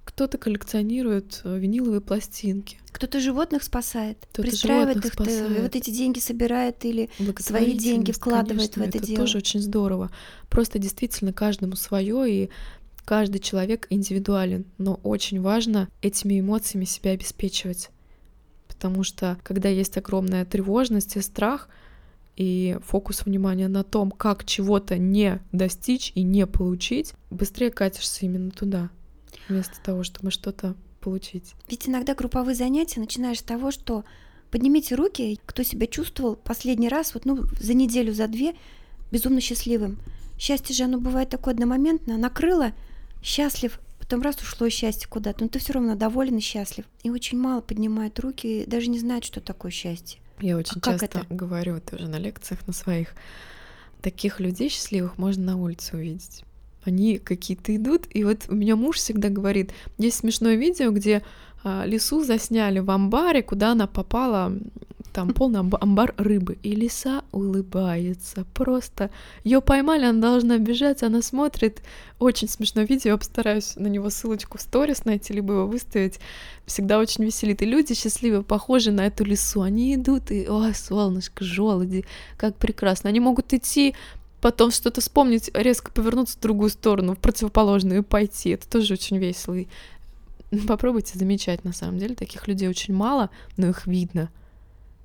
Кто-то 0.04 0.38
коллекционирует 0.38 1.42
э, 1.44 1.58
виниловые 1.58 2.00
пластинки. 2.00 2.78
Кто-то 2.90 3.20
животных 3.20 3.62
спасает, 3.62 4.18
кто 4.32 4.42
пристраивает 4.42 4.96
животных 4.96 5.14
их, 5.14 5.20
э, 5.20 5.24
спасает. 5.24 5.62
вот 5.62 5.76
эти 5.76 5.90
деньги 5.90 6.18
собирает 6.18 6.84
или 6.84 7.08
свои 7.38 7.74
деньги 7.74 8.12
вкладывает 8.12 8.72
конечно, 8.74 8.84
в 8.84 8.88
это, 8.88 8.98
это 8.98 9.06
дело. 9.06 9.20
тоже 9.20 9.38
очень 9.38 9.60
здорово. 9.60 10.10
Просто 10.48 10.78
действительно 10.78 11.32
каждому 11.32 11.76
свое 11.76 12.44
и 12.44 12.50
Каждый 13.04 13.40
человек 13.40 13.86
индивидуален, 13.90 14.64
но 14.78 15.00
очень 15.02 15.40
важно 15.40 15.88
этими 16.02 16.40
эмоциями 16.40 16.84
себя 16.84 17.12
обеспечивать. 17.12 17.90
Потому 18.68 19.02
что 19.02 19.38
когда 19.42 19.68
есть 19.68 19.96
огромная 19.96 20.44
тревожность 20.44 21.16
и 21.16 21.20
страх, 21.20 21.68
и 22.36 22.78
фокус 22.84 23.24
внимания 23.24 23.68
на 23.68 23.84
том, 23.84 24.10
как 24.10 24.44
чего-то 24.44 24.96
не 24.96 25.40
достичь 25.52 26.12
и 26.14 26.22
не 26.22 26.46
получить, 26.46 27.12
быстрее 27.30 27.70
катишься 27.70 28.24
именно 28.24 28.50
туда, 28.50 28.90
вместо 29.48 29.80
того, 29.82 30.02
чтобы 30.02 30.30
что-то 30.30 30.74
получить. 31.00 31.54
Ведь 31.68 31.88
иногда 31.88 32.14
групповые 32.14 32.54
занятия 32.54 33.00
начинаешь 33.00 33.40
с 33.40 33.42
того, 33.42 33.70
что 33.70 34.04
поднимите 34.50 34.94
руки, 34.94 35.40
кто 35.44 35.62
себя 35.62 35.86
чувствовал 35.86 36.36
последний 36.36 36.88
раз, 36.88 37.14
вот 37.14 37.24
ну, 37.24 37.44
за 37.60 37.74
неделю, 37.74 38.14
за 38.14 38.28
две, 38.28 38.54
безумно 39.10 39.40
счастливым. 39.40 39.98
Счастье 40.38 40.74
же, 40.74 40.84
оно 40.84 40.98
бывает 40.98 41.28
такое 41.28 41.54
одномоментное, 41.54 42.16
накрыло, 42.16 42.72
счастлив, 43.22 43.78
потом 43.98 44.22
раз 44.22 44.36
ушло 44.36 44.68
счастье 44.68 45.08
куда-то, 45.08 45.44
но 45.44 45.48
ты 45.48 45.58
все 45.58 45.72
равно 45.74 45.94
доволен 45.94 46.36
и 46.36 46.40
счастлив. 46.40 46.84
И 47.02 47.10
очень 47.10 47.38
мало 47.38 47.60
поднимают 47.60 48.18
руки, 48.20 48.64
даже 48.66 48.88
не 48.88 48.98
знают, 48.98 49.24
что 49.24 49.40
такое 49.40 49.70
счастье. 49.70 50.20
Я 50.40 50.56
очень 50.56 50.80
а 50.82 50.90
часто 50.90 51.06
это? 51.06 51.26
говорю 51.30 51.80
тоже 51.80 52.08
на 52.08 52.16
лекциях 52.18 52.66
на 52.66 52.72
своих. 52.72 53.14
Таких 54.00 54.40
людей 54.40 54.68
счастливых 54.68 55.18
можно 55.18 55.44
на 55.44 55.56
улице 55.56 55.96
увидеть. 55.96 56.44
Они 56.84 57.18
какие-то 57.18 57.74
идут, 57.76 58.06
и 58.10 58.24
вот 58.24 58.46
у 58.48 58.54
меня 58.54 58.74
муж 58.74 58.96
всегда 58.96 59.28
говорит, 59.28 59.72
есть 59.98 60.18
смешное 60.18 60.56
видео, 60.56 60.90
где 60.90 61.22
а, 61.62 61.84
лису 61.86 62.24
засняли 62.24 62.80
в 62.80 62.90
амбаре, 62.90 63.42
куда 63.42 63.72
она 63.72 63.86
попала 63.86 64.52
там 65.12 65.32
полный 65.34 65.60
амбар 65.60 66.14
рыбы. 66.16 66.58
И 66.62 66.74
лиса 66.74 67.22
улыбается. 67.32 68.46
Просто 68.54 69.10
ее 69.44 69.60
поймали, 69.60 70.04
она 70.04 70.20
должна 70.20 70.58
бежать, 70.58 71.02
она 71.02 71.22
смотрит. 71.22 71.82
Очень 72.18 72.48
смешное 72.48 72.86
видео, 72.86 73.12
я 73.12 73.16
постараюсь 73.16 73.76
на 73.76 73.88
него 73.88 74.10
ссылочку 74.10 74.58
в 74.58 74.60
сторис 74.60 75.04
найти, 75.04 75.32
либо 75.32 75.54
его 75.54 75.66
выставить. 75.66 76.20
Всегда 76.66 76.98
очень 76.98 77.24
веселит. 77.24 77.62
И 77.62 77.66
люди 77.66 77.94
счастливые, 77.94 78.42
похожи 78.42 78.90
на 78.90 79.06
эту 79.06 79.24
лису. 79.24 79.62
Они 79.62 79.94
идут, 79.94 80.30
и, 80.30 80.48
ой, 80.48 80.74
солнышко, 80.74 81.44
желуди, 81.44 82.04
как 82.36 82.56
прекрасно. 82.56 83.10
Они 83.10 83.20
могут 83.20 83.52
идти 83.52 83.94
потом 84.40 84.72
что-то 84.72 85.00
вспомнить, 85.00 85.50
резко 85.54 85.90
повернуться 85.92 86.36
в 86.36 86.40
другую 86.42 86.68
сторону, 86.68 87.14
в 87.14 87.18
противоположную 87.18 88.00
и 88.00 88.04
пойти. 88.04 88.50
Это 88.50 88.68
тоже 88.68 88.94
очень 88.94 89.18
весело. 89.18 89.54
И 89.54 89.68
попробуйте 90.66 91.18
замечать, 91.18 91.64
на 91.64 91.72
самом 91.72 91.98
деле, 91.98 92.14
таких 92.14 92.48
людей 92.48 92.68
очень 92.68 92.92
мало, 92.92 93.30
но 93.56 93.68
их 93.68 93.86
видно. 93.86 94.30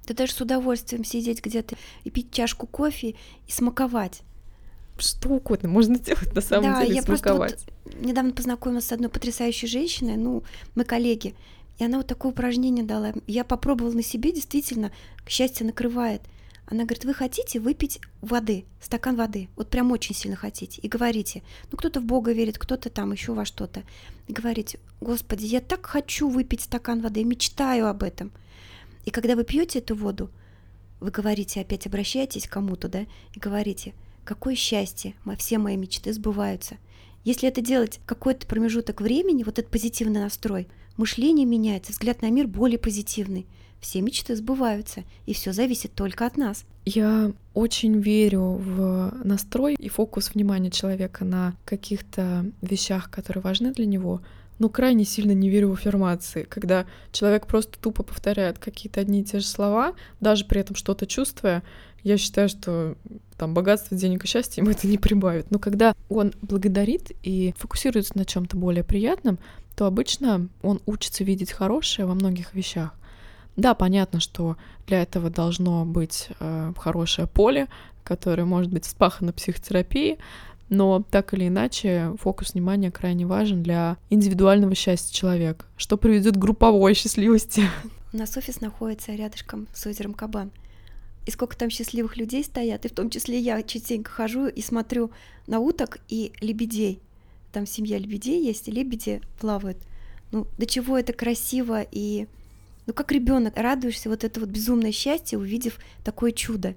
Да 0.07 0.13
даже 0.13 0.31
с 0.31 0.41
удовольствием 0.41 1.03
сидеть 1.03 1.43
где-то 1.43 1.75
и 2.05 2.09
пить 2.09 2.31
чашку 2.31 2.65
кофе 2.65 3.15
и 3.45 3.51
смаковать. 3.51 4.21
Что 4.97 5.29
угодно 5.29 5.67
можно 5.67 5.99
делать 5.99 6.33
на 6.33 6.41
самом 6.41 6.73
да, 6.73 6.81
деле, 6.81 6.95
я 6.95 7.01
смаковать. 7.01 7.65
Просто 7.65 7.71
вот 7.85 8.05
недавно 8.05 8.31
познакомилась 8.31 8.85
с 8.85 8.91
одной 8.91 9.09
потрясающей 9.09 9.67
женщиной, 9.67 10.15
ну, 10.15 10.43
мы 10.75 10.85
коллеги, 10.85 11.35
и 11.77 11.83
она 11.83 11.97
вот 11.97 12.07
такое 12.07 12.31
упражнение 12.31 12.85
дала. 12.85 13.13
Я 13.27 13.43
попробовала 13.43 13.93
на 13.93 14.01
себе, 14.01 14.31
действительно, 14.31 14.91
к 15.23 15.29
счастью, 15.29 15.67
накрывает. 15.67 16.21
Она 16.65 16.83
говорит, 16.83 17.05
вы 17.05 17.13
хотите 17.13 17.59
выпить 17.59 17.99
воды, 18.21 18.65
стакан 18.81 19.15
воды, 19.15 19.49
вот 19.55 19.69
прям 19.69 19.91
очень 19.91 20.15
сильно 20.15 20.35
хотите, 20.35 20.81
и 20.81 20.87
говорите, 20.87 21.43
ну 21.71 21.77
кто-то 21.77 22.01
в 22.01 22.05
Бога 22.05 22.33
верит, 22.33 22.57
кто-то 22.57 22.89
там 22.89 23.13
еще 23.13 23.33
во 23.33 23.45
что-то, 23.45 23.83
и 24.27 24.33
говорите, 24.33 24.79
Господи, 24.99 25.45
я 25.45 25.61
так 25.61 25.85
хочу 25.85 26.27
выпить 26.27 26.61
стакан 26.61 27.01
воды, 27.01 27.23
мечтаю 27.23 27.87
об 27.87 28.03
этом– 28.03 28.31
и 29.07 29.09
когда 29.09 29.37
вы 29.37 29.45
пьете 29.45 29.79
эту 29.79 29.95
воду, 29.95 30.29
вы 30.99 31.11
говорите, 31.11 31.61
опять 31.61 31.87
обращаетесь 31.87 32.45
к 32.45 32.51
кому-то, 32.51 32.89
да, 32.89 33.05
и 33.33 33.39
говорите, 33.39 33.93
какое 34.25 34.53
счастье, 34.55 35.13
все 35.37 35.59
мои 35.59 35.77
мечты 35.77 36.11
сбываются. 36.11 36.75
Если 37.23 37.47
это 37.47 37.61
делать 37.61 38.01
какой-то 38.05 38.45
промежуток 38.47 38.99
времени, 38.99 39.45
вот 39.45 39.59
этот 39.59 39.71
позитивный 39.71 40.19
настрой, 40.19 40.67
мышление 40.97 41.45
меняется, 41.45 41.93
взгляд 41.93 42.21
на 42.21 42.29
мир 42.29 42.47
более 42.47 42.77
позитивный. 42.77 43.47
Все 43.79 44.01
мечты 44.01 44.35
сбываются, 44.35 45.05
и 45.25 45.33
все 45.33 45.53
зависит 45.53 45.93
только 45.93 46.25
от 46.25 46.35
нас. 46.35 46.65
Я 46.83 47.31
очень 47.53 48.01
верю 48.01 48.41
в 48.59 49.13
настрой 49.23 49.75
и 49.75 49.87
фокус 49.87 50.33
внимания 50.33 50.69
человека 50.69 51.23
на 51.23 51.55
каких-то 51.63 52.51
вещах, 52.61 53.09
которые 53.09 53.41
важны 53.41 53.71
для 53.71 53.85
него, 53.85 54.21
но 54.59 54.69
крайне 54.69 55.05
сильно 55.05 55.31
не 55.31 55.49
верю 55.49 55.69
в 55.69 55.73
аффирмации, 55.73 56.43
когда 56.43 56.85
человек 57.11 57.47
просто 57.47 57.79
тупо 57.79 58.03
повторяет 58.03 58.59
какие-то 58.59 59.01
одни 59.01 59.21
и 59.21 59.23
те 59.23 59.39
же 59.39 59.45
слова, 59.45 59.93
даже 60.19 60.45
при 60.45 60.61
этом 60.61 60.75
что-то 60.75 61.05
чувствуя, 61.05 61.63
я 62.03 62.17
считаю, 62.17 62.49
что 62.49 62.95
там 63.37 63.53
богатство, 63.53 63.97
денег 63.97 64.23
и 64.23 64.27
счастье 64.27 64.61
ему 64.61 64.71
это 64.75 64.87
не 64.87 64.97
прибавит. 64.97 65.51
Но 65.51 65.59
когда 65.59 65.93
он 66.09 66.33
благодарит 66.41 67.11
и 67.23 67.53
фокусируется 67.57 68.17
на 68.17 68.25
чем-то 68.25 68.57
более 68.57 68.83
приятном, 68.83 69.39
то 69.75 69.85
обычно 69.85 70.49
он 70.63 70.81
учится 70.85 71.23
видеть 71.23 71.51
хорошее 71.51 72.07
во 72.07 72.15
многих 72.15 72.53
вещах. 72.53 72.93
Да, 73.55 73.73
понятно, 73.73 74.19
что 74.19 74.55
для 74.85 75.01
этого 75.01 75.29
должно 75.29 75.83
быть 75.83 76.29
э, 76.39 76.73
хорошее 76.77 77.27
поле, 77.27 77.67
которое 78.03 78.45
может 78.45 78.71
быть 78.71 78.85
спахано 78.85 79.33
психотерапией, 79.33 80.17
но 80.69 81.03
так 81.09 81.33
или 81.33 81.47
иначе 81.47 82.13
фокус 82.19 82.53
внимания 82.53 82.91
крайне 82.91 83.25
важен 83.25 83.63
для 83.63 83.97
индивидуального 84.09 84.75
счастья 84.75 85.13
человека, 85.13 85.65
что 85.77 85.97
приведет 85.97 86.35
к 86.35 86.39
групповой 86.39 86.93
счастливости. 86.93 87.63
У 88.13 88.17
нас 88.17 88.35
офис 88.37 88.61
находится 88.61 89.13
рядышком 89.13 89.67
с 89.73 89.85
озером 89.85 90.13
Кабан. 90.13 90.51
И 91.25 91.31
сколько 91.31 91.57
там 91.57 91.69
счастливых 91.69 92.15
людей 92.15 92.43
стоят, 92.43 92.85
и 92.85 92.89
в 92.89 92.93
том 92.93 93.09
числе 93.09 93.37
я 93.37 93.61
частенько 93.61 94.09
хожу 94.09 94.47
и 94.47 94.61
смотрю 94.61 95.11
на 95.45 95.59
уток 95.59 95.99
и 96.07 96.31
лебедей. 96.39 97.01
Там 97.51 97.65
семья 97.65 97.97
лебедей 97.97 98.45
есть, 98.45 98.67
и 98.67 98.71
лебеди 98.71 99.21
плавают. 99.39 99.77
Ну, 100.31 100.47
до 100.57 100.65
чего 100.65 100.97
это 100.97 101.13
красиво 101.13 101.85
и 101.91 102.27
ну 102.85 102.93
как 102.93 103.11
ребенок 103.11 103.57
радуешься 103.57 104.09
вот 104.09 104.23
это 104.23 104.39
вот 104.39 104.49
безумное 104.49 104.93
счастье, 104.93 105.37
увидев 105.37 105.77
такое 106.03 106.31
чудо. 106.31 106.75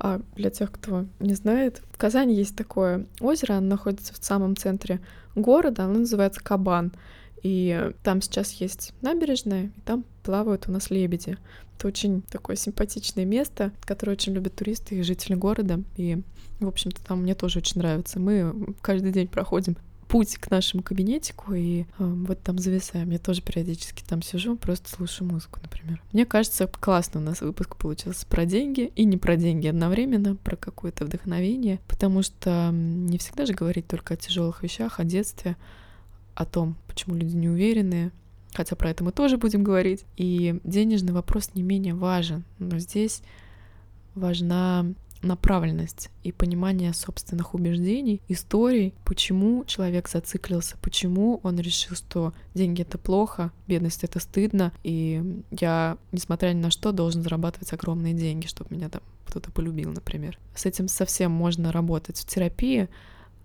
А 0.00 0.20
для 0.36 0.50
тех, 0.50 0.70
кто 0.70 1.06
не 1.18 1.34
знает, 1.34 1.82
в 1.92 1.98
Казани 1.98 2.34
есть 2.34 2.56
такое 2.56 3.06
озеро, 3.20 3.54
оно 3.54 3.68
находится 3.68 4.14
в 4.14 4.24
самом 4.24 4.56
центре 4.56 5.00
города, 5.34 5.84
оно 5.84 6.00
называется 6.00 6.42
Кабан. 6.42 6.92
И 7.42 7.92
там 8.02 8.20
сейчас 8.20 8.52
есть 8.52 8.92
набережная, 9.00 9.66
и 9.76 9.80
там 9.84 10.04
плавают 10.22 10.68
у 10.68 10.72
нас 10.72 10.90
лебеди. 10.90 11.36
Это 11.76 11.88
очень 11.88 12.22
такое 12.22 12.56
симпатичное 12.56 13.24
место, 13.24 13.72
которое 13.82 14.12
очень 14.12 14.32
любят 14.32 14.56
туристы 14.56 14.96
и 14.96 15.02
жители 15.02 15.34
города. 15.34 15.82
И, 15.96 16.20
в 16.58 16.66
общем-то, 16.66 17.04
там 17.04 17.22
мне 17.22 17.34
тоже 17.34 17.60
очень 17.60 17.78
нравится. 17.80 18.18
Мы 18.18 18.74
каждый 18.82 19.12
день 19.12 19.28
проходим 19.28 19.76
путь 20.08 20.36
к 20.38 20.50
нашему 20.50 20.82
кабинетику, 20.82 21.52
и 21.54 21.82
э, 21.82 21.84
вот 21.98 22.42
там 22.42 22.58
зависаем. 22.58 23.10
Я 23.10 23.18
тоже 23.18 23.42
периодически 23.42 24.02
там 24.02 24.22
сижу, 24.22 24.56
просто 24.56 24.88
слушаю 24.90 25.30
музыку, 25.30 25.60
например. 25.62 26.02
Мне 26.12 26.24
кажется, 26.24 26.66
классно 26.66 27.20
у 27.20 27.22
нас 27.22 27.40
выпуск 27.42 27.76
получился 27.76 28.26
про 28.26 28.46
деньги 28.46 28.90
и 28.96 29.04
не 29.04 29.18
про 29.18 29.36
деньги 29.36 29.66
одновременно, 29.66 30.34
про 30.34 30.56
какое-то 30.56 31.04
вдохновение, 31.04 31.78
потому 31.86 32.22
что 32.22 32.70
не 32.72 33.18
всегда 33.18 33.46
же 33.46 33.52
говорить 33.52 33.86
только 33.86 34.14
о 34.14 34.16
тяжелых 34.16 34.62
вещах, 34.62 34.98
о 34.98 35.04
детстве, 35.04 35.56
о 36.34 36.44
том, 36.44 36.76
почему 36.86 37.14
люди 37.14 37.36
не 37.36 37.48
уверены, 37.48 38.10
хотя 38.54 38.76
про 38.76 38.90
это 38.90 39.04
мы 39.04 39.12
тоже 39.12 39.36
будем 39.36 39.62
говорить. 39.62 40.04
И 40.16 40.58
денежный 40.64 41.12
вопрос 41.12 41.50
не 41.54 41.62
менее 41.62 41.94
важен, 41.94 42.44
но 42.58 42.78
здесь 42.78 43.22
важна 44.14 44.86
направленность 45.22 46.10
и 46.22 46.32
понимание 46.32 46.92
собственных 46.92 47.54
убеждений, 47.54 48.20
историй, 48.28 48.94
почему 49.04 49.64
человек 49.64 50.08
зациклился, 50.08 50.76
почему 50.80 51.40
он 51.42 51.58
решил, 51.58 51.96
что 51.96 52.32
деньги— 52.54 52.82
это 52.82 52.98
плохо, 52.98 53.52
бедность— 53.66 54.04
это 54.04 54.20
стыдно, 54.20 54.72
и 54.82 55.42
я, 55.50 55.98
несмотря 56.12 56.52
ни 56.52 56.60
на 56.60 56.70
что, 56.70 56.92
должен 56.92 57.22
зарабатывать 57.22 57.72
огромные 57.72 58.14
деньги, 58.14 58.46
чтобы 58.46 58.74
меня 58.74 58.88
там 58.88 59.02
кто-то 59.26 59.50
полюбил, 59.50 59.90
например. 59.90 60.38
С 60.54 60.66
этим 60.66 60.88
совсем 60.88 61.30
можно 61.30 61.70
работать 61.72 62.18
в 62.18 62.26
терапии, 62.26 62.88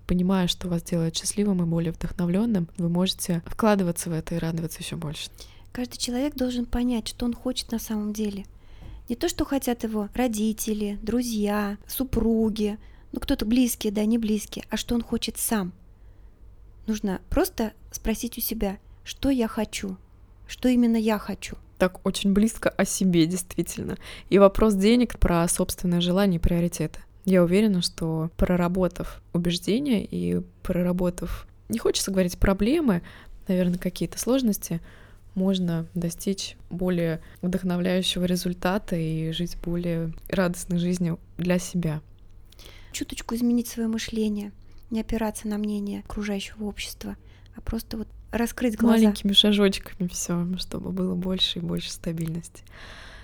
понимая, 0.08 0.48
что 0.48 0.70
вас 0.70 0.84
делает 0.84 1.16
счастливым 1.16 1.62
и 1.62 1.66
более 1.66 1.92
вдохновленным, 1.92 2.70
вы 2.78 2.90
можете 2.90 3.44
вкладываться 3.46 4.10
в 4.10 4.14
это 4.14 4.36
и 4.36 4.40
радоваться 4.40 4.80
еще 4.80 4.96
больше. 4.96 5.30
Каждый 5.72 5.98
человек 5.98 6.36
должен 6.36 6.66
понять, 6.66 7.08
что 7.08 7.26
он 7.26 7.34
хочет 7.34 7.72
на 7.72 7.80
самом 7.80 8.14
деле— 8.14 8.46
не 9.10 9.16
то, 9.16 9.28
что 9.28 9.46
хотят 9.46 9.84
его 9.84 10.10
родители, 10.14 10.98
друзья, 11.02 11.78
супруги, 11.88 12.78
ну 13.12 13.20
кто-то 13.20 13.46
близкие, 13.46 13.92
да, 13.94 14.06
не 14.06 14.18
близкие, 14.18 14.66
а 14.70 14.78
что 14.78 14.96
он 14.96 15.02
хочет 15.02 15.38
сам. 15.38 15.74
Нужно 16.88 17.22
просто 17.30 17.74
спросить 17.92 18.38
у 18.38 18.42
себя, 18.42 18.78
что 19.04 19.30
я 19.30 19.48
хочу, 19.48 19.98
что 20.48 20.68
именно 20.70 20.98
я 20.98 21.18
хочу. 21.18 21.58
Так 21.78 22.06
очень 22.06 22.34
близко 22.34 22.70
о 22.70 22.86
себе, 22.86 23.26
действительно. 23.26 23.98
И 24.30 24.40
вопрос 24.40 24.74
денег 24.76 25.20
про 25.20 25.48
собственное 25.48 26.02
желание 26.02 26.40
и 26.40 26.42
приоритеты. 26.42 27.00
Я 27.26 27.44
уверена, 27.44 27.82
что 27.82 28.30
проработав 28.36 29.22
убеждения 29.32 30.06
и 30.06 30.42
проработав, 30.62 31.48
не 31.70 31.80
хочется 31.80 32.12
говорить 32.12 32.38
проблемы, 32.38 33.02
наверное, 33.48 33.80
какие-то 33.80 34.20
сложности, 34.20 34.82
можно 35.36 35.88
достичь 35.94 36.58
более 36.70 37.22
вдохновляющего 37.42 38.26
результата 38.26 38.96
и 38.96 39.32
жить 39.32 39.58
более 39.64 40.14
радостной 40.30 40.78
жизнью 40.78 41.20
для 41.38 41.60
себя. 41.60 42.02
Чуточку 42.92 43.36
изменить 43.36 43.68
свое 43.68 43.88
мышление, 43.88 44.52
не 44.90 45.02
опираться 45.02 45.48
на 45.48 45.58
мнение 45.58 46.02
окружающего 46.02 46.66
общества, 46.66 47.18
а 47.56 47.62
просто 47.62 47.98
вот 47.98 48.08
раскрыть 48.32 48.78
глаза. 48.78 48.98
Маленькими 48.98 49.34
шажочками 49.34 50.08
все, 50.08 50.48
чтобы 50.58 50.92
было 50.92 51.16
больше 51.16 51.60
и 51.60 51.62
больше 51.62 51.92
стабильности. 51.92 52.64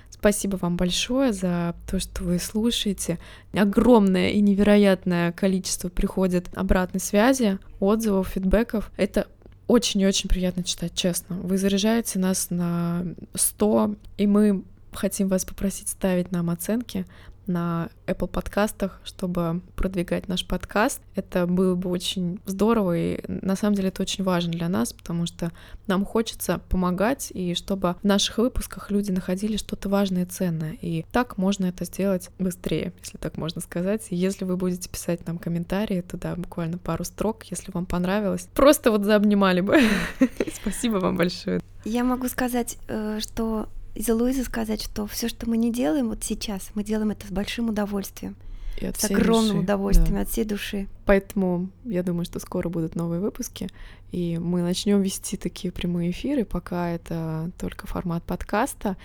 Спасибо 0.10 0.58
вам 0.58 0.76
большое 0.76 1.32
за 1.32 1.76
то, 1.90 2.00
что 2.00 2.24
вы 2.24 2.40
слушаете. 2.40 3.20
Огромное 3.54 4.32
и 4.32 4.42
невероятное 4.42 5.32
количество 5.32 5.88
приходит 5.90 6.50
обратной 6.56 7.00
связи, 7.00 7.58
отзывов, 7.80 8.30
фидбэков. 8.30 8.92
Это 8.98 9.28
очень 9.70 10.02
и 10.02 10.08
очень 10.08 10.28
приятно 10.28 10.64
читать, 10.64 10.96
честно. 10.96 11.36
Вы 11.38 11.60
заряжаете 11.60 12.18
нас 12.18 12.50
на 12.50 13.06
100, 13.36 13.96
и 14.18 14.26
мы 14.26 14.64
хотим 14.92 15.28
вас 15.28 15.46
попросить 15.46 15.90
ставить 15.90 16.32
нам 16.32 16.50
оценки 16.50 17.06
на 17.50 17.90
Apple 18.08 18.28
подкастах, 18.28 19.02
чтобы 19.04 19.62
продвигать 19.76 20.28
наш 20.28 20.46
подкаст. 20.46 21.02
Это 21.16 21.46
было 21.48 21.76
бы 21.76 21.90
очень 21.90 22.40
здорово, 22.46 22.98
и 22.98 23.22
на 23.28 23.56
самом 23.56 23.76
деле 23.76 23.90
это 23.90 24.02
очень 24.02 24.24
важно 24.24 24.54
для 24.54 24.70
нас, 24.70 24.94
потому 24.94 25.26
что 25.26 25.52
нам 25.88 26.06
хочется 26.06 26.62
помогать, 26.70 27.32
и 27.34 27.56
чтобы 27.56 27.96
в 28.02 28.04
наших 28.06 28.38
выпусках 28.38 28.92
люди 28.92 29.12
находили 29.12 29.58
что-то 29.58 29.90
важное 29.90 30.24
и 30.24 30.26
ценное. 30.26 30.78
И 30.82 31.06
так 31.12 31.38
можно 31.38 31.66
это 31.66 31.86
сделать 31.86 32.30
быстрее, 32.40 32.94
если 33.02 33.18
так 33.18 33.38
можно 33.38 33.60
сказать. 33.62 34.08
Если 34.12 34.46
вы 34.46 34.56
будете 34.56 34.88
писать 34.88 35.26
нам 35.28 35.38
комментарии, 35.38 36.02
то 36.02 36.18
да, 36.18 36.36
буквально 36.36 36.78
пару 36.78 37.04
строк, 37.04 37.44
если 37.46 37.72
вам 37.72 37.86
понравилось. 37.86 38.48
Просто 38.54 38.92
вот 38.92 39.04
заобнимали 39.04 39.62
бы. 39.62 39.82
Спасибо 40.62 40.98
вам 40.98 41.18
большое. 41.18 41.62
Я 41.86 42.04
могу 42.04 42.28
сказать, 42.28 42.78
э, 42.88 43.20
что 43.22 43.68
из 44.00 44.08
Луизы 44.08 44.46
сказать, 44.46 44.82
что 44.82 45.06
все, 45.08 45.28
что 45.28 45.50
мы 45.50 45.58
не 45.58 45.74
делаем 45.74 46.08
вот 46.08 46.24
сейчас, 46.24 46.72
мы 46.74 46.86
делаем 46.86 47.12
это 47.12 47.28
с 47.28 47.32
большим 47.32 47.68
удовольствием. 47.68 48.38
И 48.80 48.86
от 48.86 48.98
с 48.98 49.04
огромным 49.12 49.58
души, 49.58 49.64
удовольствием, 49.64 50.16
да. 50.16 50.22
от 50.22 50.30
всей 50.30 50.46
души. 50.46 50.88
Поэтому 51.06 51.70
я 51.84 52.02
думаю, 52.02 52.24
что 52.24 52.40
скоро 52.40 52.70
будут 52.70 52.96
новые 52.96 53.20
выпуски, 53.20 53.68
и 54.14 54.38
мы 54.38 54.62
начнем 54.62 55.02
вести 55.02 55.36
такие 55.36 55.74
прямые 55.74 56.12
эфиры, 56.12 56.46
пока 56.46 56.92
это 56.92 57.52
только 57.58 57.88
формат 57.88 58.24
подкаста 58.24 58.96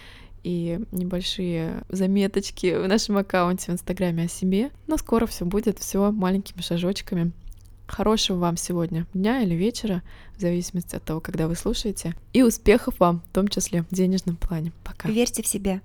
и 0.45 0.79
небольшие 0.93 1.83
заметочки 1.89 2.77
в 2.77 2.87
нашем 2.87 3.17
аккаунте 3.17 3.73
в 3.73 3.75
Инстаграме 3.75 4.27
о 4.27 4.29
себе. 4.29 4.71
Но 4.87 4.97
скоро 4.97 5.27
все 5.27 5.45
будет, 5.45 5.81
все 5.81 6.13
маленькими 6.13 6.63
шажочками. 6.63 7.33
Хорошего 7.87 8.39
вам 8.39 8.57
сегодня 8.57 9.07
дня 9.15 9.43
или 9.43 9.55
вечера, 9.55 10.03
в 10.37 10.41
зависимости 10.41 10.97
от 10.97 11.05
того, 11.05 11.21
когда 11.21 11.47
вы 11.49 11.55
слушаете. 11.55 12.15
И 12.33 12.43
успехов 12.43 12.99
вам, 12.99 13.23
в 13.31 13.35
том 13.35 13.49
числе 13.49 13.83
в 13.83 13.95
денежном 13.95 14.37
плане. 14.37 14.73
Пока. 14.83 15.09
Верьте 15.09 15.43
в 15.43 15.47
себя. 15.47 15.83